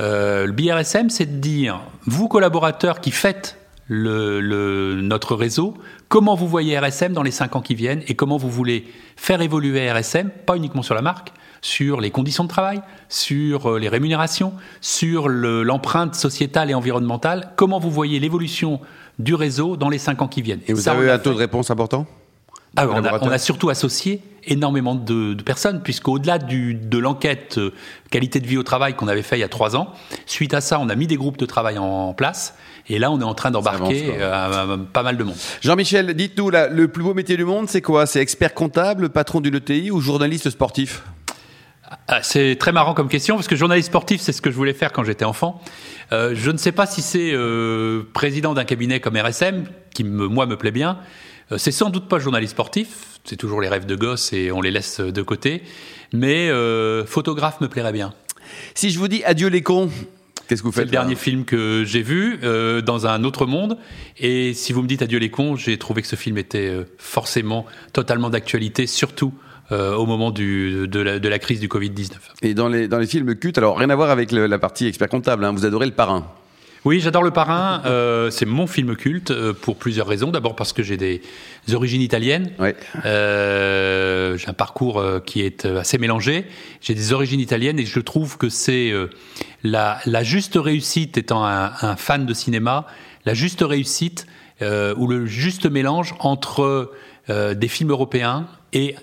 Euh, 0.00 0.46
le 0.46 0.52
BRSM 0.52 1.10
c'est 1.10 1.26
de 1.26 1.40
dire 1.40 1.80
vous 2.06 2.26
collaborateurs 2.26 3.00
qui 3.00 3.10
faites 3.10 3.58
le, 3.88 5.00
notre 5.00 5.34
réseau, 5.34 5.74
comment 6.08 6.34
vous 6.34 6.46
voyez 6.46 6.78
RSM 6.78 7.12
dans 7.12 7.22
les 7.22 7.30
cinq 7.30 7.56
ans 7.56 7.62
qui 7.62 7.74
viennent 7.74 8.02
et 8.06 8.14
comment 8.14 8.36
vous 8.36 8.50
voulez 8.50 8.84
faire 9.16 9.40
évoluer 9.40 9.90
RSM, 9.90 10.30
pas 10.46 10.56
uniquement 10.56 10.82
sur 10.82 10.94
la 10.94 11.02
marque, 11.02 11.32
sur 11.60 12.00
les 12.00 12.10
conditions 12.10 12.44
de 12.44 12.48
travail, 12.48 12.80
sur 13.08 13.70
euh, 13.70 13.78
les 13.78 13.88
rémunérations, 13.88 14.52
sur 14.80 15.28
l'empreinte 15.28 16.14
sociétale 16.14 16.70
et 16.70 16.74
environnementale? 16.74 17.52
Comment 17.56 17.80
vous 17.80 17.90
voyez 17.90 18.20
l'évolution 18.20 18.80
du 19.18 19.34
réseau 19.34 19.76
dans 19.76 19.88
les 19.88 19.98
cinq 19.98 20.22
ans 20.22 20.28
qui 20.28 20.42
viennent? 20.42 20.60
Et 20.68 20.72
vous 20.72 20.88
avez 20.88 21.10
un 21.10 21.18
taux 21.18 21.32
de 21.32 21.38
réponse 21.38 21.70
important? 21.70 22.06
Ah, 22.76 22.86
on, 22.86 23.30
a, 23.30 23.38
surtout 23.38 23.70
associé 23.70 24.22
énormément 24.44 24.94
de, 24.94 25.34
personnes, 25.42 25.82
puisqu'au-delà 25.82 26.38
de 26.38 26.98
l'enquête 26.98 27.58
euh, 27.58 27.72
qualité 28.10 28.40
de 28.40 28.46
vie 28.46 28.58
au 28.58 28.62
travail 28.62 28.94
qu'on 28.94 29.08
avait 29.08 29.22
fait 29.22 29.36
il 29.36 29.40
y 29.40 29.44
a 29.44 29.48
trois 29.48 29.74
ans, 29.74 29.92
suite 30.26 30.54
à 30.54 30.60
ça, 30.60 30.78
on 30.78 30.88
a 30.88 30.94
mis 30.94 31.06
des 31.06 31.16
groupes 31.16 31.38
de 31.38 31.46
travail 31.46 31.78
en, 31.78 32.12
place. 32.12 32.54
Et 32.88 32.98
là, 32.98 33.10
on 33.10 33.20
est 33.20 33.24
en 33.24 33.34
train 33.34 33.50
d'embarquer 33.50 34.14
euh, 34.18 34.76
pas 34.92 35.02
mal 35.02 35.16
de 35.16 35.24
monde. 35.24 35.36
Jean-Michel, 35.60 36.14
dites-nous, 36.14 36.50
le 36.50 36.88
plus 36.88 37.02
beau 37.02 37.14
métier 37.14 37.36
du 37.36 37.44
monde, 37.44 37.68
c'est 37.68 37.82
quoi? 37.82 38.06
C'est 38.06 38.20
expert 38.20 38.54
comptable, 38.54 39.10
patron 39.10 39.40
d'une 39.40 39.56
ETI 39.56 39.90
ou 39.90 40.00
journaliste 40.00 40.50
sportif? 40.50 41.02
Ah, 42.06 42.22
c'est 42.22 42.56
très 42.56 42.72
marrant 42.72 42.94
comme 42.94 43.08
question 43.08 43.36
parce 43.36 43.48
que 43.48 43.56
journaliste 43.56 43.88
sportif, 43.88 44.20
c'est 44.20 44.32
ce 44.32 44.42
que 44.42 44.50
je 44.50 44.56
voulais 44.56 44.74
faire 44.74 44.92
quand 44.92 45.04
j'étais 45.04 45.24
enfant. 45.24 45.60
Euh, 46.12 46.32
je 46.34 46.50
ne 46.50 46.58
sais 46.58 46.72
pas 46.72 46.86
si 46.86 47.00
c'est 47.02 47.32
euh, 47.32 48.02
président 48.12 48.54
d'un 48.54 48.64
cabinet 48.64 49.00
comme 49.00 49.16
RSM, 49.16 49.64
qui 49.94 50.04
me, 50.04 50.26
moi 50.26 50.46
me 50.46 50.56
plaît 50.56 50.70
bien. 50.70 50.98
Euh, 51.52 51.58
c'est 51.58 51.70
sans 51.70 51.90
doute 51.90 52.08
pas 52.08 52.18
journaliste 52.18 52.52
sportif. 52.52 53.20
C'est 53.24 53.36
toujours 53.36 53.60
les 53.60 53.68
rêves 53.68 53.86
de 53.86 53.96
gosse 53.96 54.32
et 54.32 54.52
on 54.52 54.60
les 54.60 54.70
laisse 54.70 55.00
de 55.00 55.22
côté. 55.22 55.62
Mais 56.12 56.50
photographe 57.04 57.60
me 57.60 57.68
plairait 57.68 57.92
bien. 57.92 58.14
Si 58.74 58.90
je 58.90 58.98
vous 58.98 59.08
dis 59.08 59.22
adieu 59.24 59.48
les 59.48 59.60
cons, 59.60 59.90
Qu'est-ce 60.48 60.62
que 60.62 60.66
vous 60.66 60.72
faites 60.72 60.82
C'est 60.82 60.86
le 60.86 60.90
dernier 60.90 61.14
film 61.14 61.44
que 61.44 61.84
j'ai 61.84 62.02
vu 62.02 62.38
dans 62.84 63.06
un 63.06 63.22
autre 63.24 63.46
monde. 63.46 63.76
Et 64.18 64.54
si 64.54 64.72
vous 64.72 64.82
me 64.82 64.88
dites 64.88 65.02
Adieu 65.02 65.18
les 65.18 65.30
cons, 65.30 65.56
j'ai 65.56 65.76
trouvé 65.76 66.02
que 66.02 66.08
ce 66.08 66.16
film 66.16 66.38
était 66.38 66.72
forcément 66.96 67.66
totalement 67.92 68.30
d'actualité, 68.30 68.86
surtout 68.86 69.32
euh, 69.70 69.94
au 69.94 70.06
moment 70.06 70.30
du, 70.30 70.88
de, 70.88 70.98
la, 70.98 71.18
de, 71.18 71.28
la, 71.28 71.38
crise 71.38 71.60
du 71.60 71.68
Covid-19. 71.68 72.12
Et 72.40 72.54
dans 72.54 72.68
les, 72.68 72.88
dans 72.88 72.98
les 72.98 73.06
films 73.06 73.34
cultes, 73.34 73.58
alors 73.58 73.76
rien 73.76 73.90
à 73.90 73.96
voir 73.96 74.08
avec 74.08 74.32
la 74.32 74.58
partie 74.58 74.86
expert 74.86 75.10
comptable, 75.10 75.44
hein, 75.44 75.52
vous 75.52 75.66
adorez 75.66 75.84
Le 75.84 75.92
Parrain 75.92 76.26
oui, 76.84 77.00
j'adore 77.00 77.22
Le 77.22 77.30
Parrain. 77.30 77.82
Euh, 77.88 78.30
c'est 78.30 78.44
mon 78.44 78.66
film 78.66 78.96
culte 78.96 79.30
euh, 79.30 79.52
pour 79.52 79.76
plusieurs 79.76 80.06
raisons. 80.06 80.30
D'abord 80.30 80.54
parce 80.56 80.72
que 80.72 80.82
j'ai 80.82 80.96
des 80.96 81.22
origines 81.72 82.02
italiennes. 82.02 82.50
Ouais. 82.58 82.76
Euh, 83.06 84.36
j'ai 84.36 84.48
un 84.48 84.52
parcours 84.52 84.98
euh, 84.98 85.20
qui 85.20 85.42
est 85.42 85.64
assez 85.64 85.96
mélangé. 85.96 86.44
J'ai 86.80 86.94
des 86.94 87.12
origines 87.12 87.40
italiennes 87.40 87.78
et 87.78 87.86
je 87.86 88.00
trouve 88.00 88.36
que 88.36 88.48
c'est 88.48 88.92
la, 89.62 90.00
la, 90.06 90.22
juste 90.22 90.56
réussite, 90.56 91.16
étant 91.16 91.46
un, 91.46 91.72
un, 91.80 91.96
fan 91.96 92.26
de 92.26 92.34
cinéma, 92.34 92.86
la 93.24 93.34
juste 93.34 93.62
réussite 93.62 94.26
ou 94.60 95.06
le 95.06 95.26
juste 95.26 95.66
mélange 95.66 96.14
entre 96.18 96.92
des 97.28 97.68
films 97.68 97.90
européens 97.90 98.48
et 98.72 98.96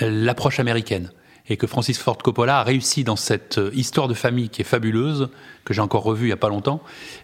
l'approche 0.00 0.60
américaine. 0.60 1.10
Et 1.48 1.56
que 1.56 1.66
Francis 1.66 1.98
Ford 1.98 2.18
Coppola 2.18 2.60
a 2.60 2.62
réussi 2.62 3.04
dans 3.04 3.16
cette 3.16 3.60
histoire 3.72 4.08
de 4.08 4.14
famille 4.14 4.48
qui 4.48 4.62
est 4.62 4.64
fabuleuse, 4.64 5.28
que 5.64 5.74
j'ai 5.74 5.80
encore 5.80 6.02
revue 6.02 6.26
il 6.26 6.30
y 6.30 6.32
a 6.32 6.36
pas 6.36 6.48
longtemps. 6.48 6.82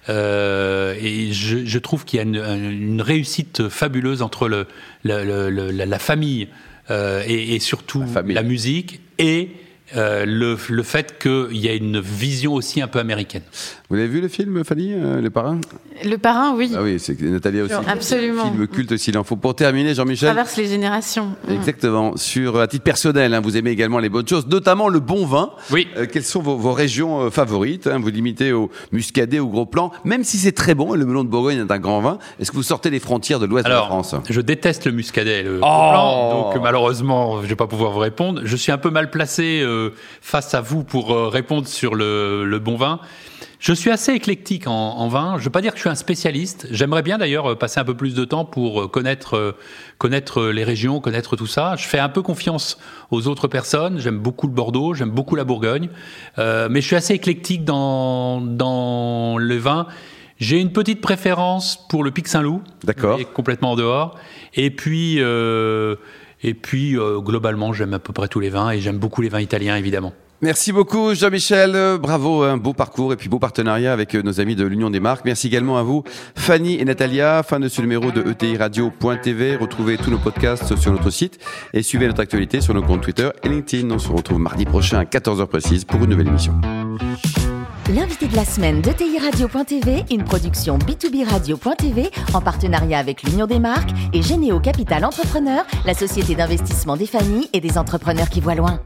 Euh, 0.08 0.94
et 1.00 1.32
je, 1.32 1.64
je 1.64 1.78
trouve 1.78 2.04
qu'il 2.04 2.18
y 2.18 2.20
a 2.20 2.22
une, 2.22 2.36
une, 2.36 3.02
réussite 3.02 3.68
fabuleuse 3.68 4.22
entre 4.22 4.48
le, 4.48 4.66
le, 5.02 5.50
le, 5.50 5.70
la, 5.70 5.98
famille 5.98 6.48
euh, 6.90 7.22
et, 7.26 7.54
et, 7.54 7.58
surtout 7.58 8.04
la, 8.14 8.22
la 8.22 8.42
musique 8.42 9.00
et 9.18 9.50
euh, 9.96 10.24
le, 10.24 10.58
le, 10.70 10.82
fait 10.82 11.18
qu'il 11.18 11.56
y 11.58 11.68
a 11.68 11.74
une 11.74 12.00
vision 12.00 12.54
aussi 12.54 12.80
un 12.80 12.88
peu 12.88 12.98
américaine. 12.98 13.42
Vous 13.94 13.98
l'avez 13.98 14.10
vu 14.12 14.20
le 14.20 14.26
film, 14.26 14.64
Fanny, 14.64 14.92
euh, 14.92 15.20
Le 15.20 15.30
Parrain? 15.30 15.60
Le 16.04 16.16
Parrain, 16.16 16.52
oui. 16.56 16.72
Ah 16.74 16.82
oui, 16.82 16.98
c'est 16.98 17.16
Nathalie 17.22 17.60
aussi. 17.60 17.74
Absolument. 17.86 18.50
Film 18.50 18.66
culte 18.66 18.96
s'il 18.96 19.16
en 19.16 19.22
faut. 19.22 19.36
Pour 19.36 19.54
terminer, 19.54 19.94
Jean-Michel. 19.94 20.30
Traverse 20.30 20.56
les 20.56 20.66
générations. 20.66 21.36
Exactement. 21.48 22.16
Sur 22.16 22.58
à 22.58 22.66
titre 22.66 22.82
personnel, 22.82 23.32
hein, 23.32 23.40
vous 23.40 23.56
aimez 23.56 23.70
également 23.70 24.00
les 24.00 24.08
bonnes 24.08 24.26
choses, 24.26 24.48
notamment 24.48 24.88
le 24.88 24.98
bon 24.98 25.26
vin. 25.26 25.52
Oui. 25.70 25.86
Euh, 25.96 26.06
quelles 26.12 26.24
sont 26.24 26.42
vos, 26.42 26.56
vos 26.56 26.72
régions 26.72 27.20
euh, 27.20 27.30
favorites 27.30 27.86
hein, 27.86 28.00
Vous 28.00 28.08
limitez 28.08 28.52
au 28.52 28.68
muscadet, 28.90 29.38
au 29.38 29.46
gros 29.46 29.64
plan, 29.64 29.92
même 30.04 30.24
si 30.24 30.38
c'est 30.38 30.50
très 30.50 30.74
bon. 30.74 30.94
Le 30.94 31.06
melon 31.06 31.22
de 31.22 31.28
Bourgogne 31.28 31.58
est 31.58 31.70
un 31.70 31.78
grand 31.78 32.00
vin. 32.00 32.18
Est-ce 32.40 32.50
que 32.50 32.56
vous 32.56 32.64
sortez 32.64 32.90
les 32.90 32.98
frontières 32.98 33.38
de 33.38 33.46
l'Ouest 33.46 33.64
de 33.64 33.70
la 33.70 33.82
France? 33.82 34.16
Je 34.28 34.40
déteste 34.40 34.86
le 34.86 34.90
muscadet, 34.90 35.44
le 35.44 35.58
oh 35.58 35.60
gros 35.60 35.90
plan. 35.92 36.52
Donc 36.52 36.60
malheureusement, 36.60 37.42
je 37.42 37.46
vais 37.46 37.54
pas 37.54 37.68
pouvoir 37.68 37.92
vous 37.92 38.00
répondre. 38.00 38.40
Je 38.42 38.56
suis 38.56 38.72
un 38.72 38.78
peu 38.78 38.90
mal 38.90 39.08
placé 39.12 39.60
euh, 39.62 39.90
face 40.20 40.52
à 40.52 40.60
vous 40.60 40.82
pour 40.82 41.12
euh, 41.12 41.28
répondre 41.28 41.68
sur 41.68 41.94
le, 41.94 42.44
le 42.44 42.58
bon 42.58 42.74
vin. 42.74 42.98
Je 43.58 43.72
suis 43.72 43.90
assez 43.90 44.12
éclectique 44.12 44.66
en, 44.66 44.72
en 44.72 45.08
vin. 45.08 45.34
Je 45.34 45.40
ne 45.40 45.44
veux 45.44 45.50
pas 45.50 45.60
dire 45.60 45.72
que 45.72 45.78
je 45.78 45.82
suis 45.82 45.90
un 45.90 45.94
spécialiste. 45.94 46.66
J'aimerais 46.70 47.02
bien 47.02 47.18
d'ailleurs 47.18 47.52
euh, 47.52 47.54
passer 47.54 47.80
un 47.80 47.84
peu 47.84 47.96
plus 47.96 48.14
de 48.14 48.24
temps 48.24 48.44
pour 48.44 48.82
euh, 48.82 48.88
connaître, 48.88 49.56
connaître 49.98 50.44
les 50.46 50.64
régions, 50.64 51.00
connaître 51.00 51.36
tout 51.36 51.46
ça. 51.46 51.76
Je 51.76 51.86
fais 51.86 51.98
un 51.98 52.08
peu 52.08 52.22
confiance 52.22 52.78
aux 53.10 53.26
autres 53.28 53.48
personnes. 53.48 53.98
J'aime 53.98 54.18
beaucoup 54.18 54.46
le 54.46 54.52
Bordeaux, 54.52 54.94
j'aime 54.94 55.10
beaucoup 55.10 55.36
la 55.36 55.44
Bourgogne. 55.44 55.88
Euh, 56.38 56.68
mais 56.70 56.80
je 56.80 56.86
suis 56.86 56.96
assez 56.96 57.14
éclectique 57.14 57.64
dans, 57.64 58.40
dans 58.40 59.38
le 59.38 59.56
vin. 59.56 59.86
J'ai 60.38 60.60
une 60.60 60.72
petite 60.72 61.00
préférence 61.00 61.86
pour 61.88 62.02
le 62.02 62.10
Pic 62.10 62.26
Saint-Loup. 62.26 62.62
D'accord. 62.82 63.18
Complètement 63.32 63.72
en 63.72 63.76
dehors. 63.76 64.18
Et 64.54 64.70
puis, 64.70 65.16
euh, 65.20 65.96
et 66.42 66.54
puis 66.54 66.98
euh, 66.98 67.20
globalement, 67.20 67.72
j'aime 67.72 67.94
à 67.94 67.98
peu 67.98 68.12
près 68.12 68.28
tous 68.28 68.40
les 68.40 68.50
vins 68.50 68.70
et 68.70 68.80
j'aime 68.80 68.98
beaucoup 68.98 69.22
les 69.22 69.28
vins 69.28 69.40
italiens, 69.40 69.76
évidemment. 69.76 70.12
Merci 70.44 70.72
beaucoup 70.72 71.14
Jean-Michel, 71.14 71.96
bravo, 71.98 72.42
un 72.42 72.58
beau 72.58 72.74
parcours 72.74 73.14
et 73.14 73.16
puis 73.16 73.30
beau 73.30 73.38
partenariat 73.38 73.94
avec 73.94 74.12
nos 74.12 74.40
amis 74.40 74.54
de 74.54 74.66
l'Union 74.66 74.90
des 74.90 75.00
marques. 75.00 75.24
Merci 75.24 75.46
également 75.46 75.78
à 75.78 75.82
vous 75.82 76.04
Fanny 76.36 76.78
et 76.78 76.84
Natalia, 76.84 77.42
fin 77.42 77.58
de 77.58 77.66
ce 77.66 77.80
numéro 77.80 78.10
de 78.10 78.22
ETI 78.30 78.58
Radio.tv. 78.58 79.56
Retrouvez 79.56 79.96
tous 79.96 80.10
nos 80.10 80.18
podcasts 80.18 80.76
sur 80.76 80.92
notre 80.92 81.08
site 81.08 81.38
et 81.72 81.82
suivez 81.82 82.06
notre 82.08 82.20
actualité 82.20 82.60
sur 82.60 82.74
nos 82.74 82.82
comptes 82.82 83.00
Twitter 83.00 83.30
et 83.42 83.48
LinkedIn. 83.48 83.90
On 83.90 83.98
se 83.98 84.12
retrouve 84.12 84.38
mardi 84.38 84.66
prochain 84.66 84.98
à 84.98 85.04
14h 85.04 85.46
précise 85.46 85.86
pour 85.86 86.04
une 86.04 86.10
nouvelle 86.10 86.28
émission. 86.28 86.60
L'invité 87.88 88.28
de 88.28 88.36
la 88.36 88.44
semaine 88.44 88.82
de 88.82 88.92
TI 88.92 89.18
Radio.tv, 89.18 90.04
une 90.10 90.24
production 90.24 90.76
B2B 90.76 91.26
Radio.tv 91.26 92.10
en 92.34 92.42
partenariat 92.42 92.98
avec 92.98 93.22
l'Union 93.22 93.46
des 93.46 93.60
marques 93.60 93.92
et 94.12 94.20
Généo 94.20 94.60
Capital 94.60 95.06
Entrepreneur, 95.06 95.64
la 95.86 95.94
société 95.94 96.34
d'investissement 96.34 96.98
des 96.98 97.06
familles 97.06 97.48
et 97.54 97.62
des 97.62 97.78
entrepreneurs 97.78 98.28
qui 98.28 98.42
voient 98.42 98.54
loin. 98.54 98.78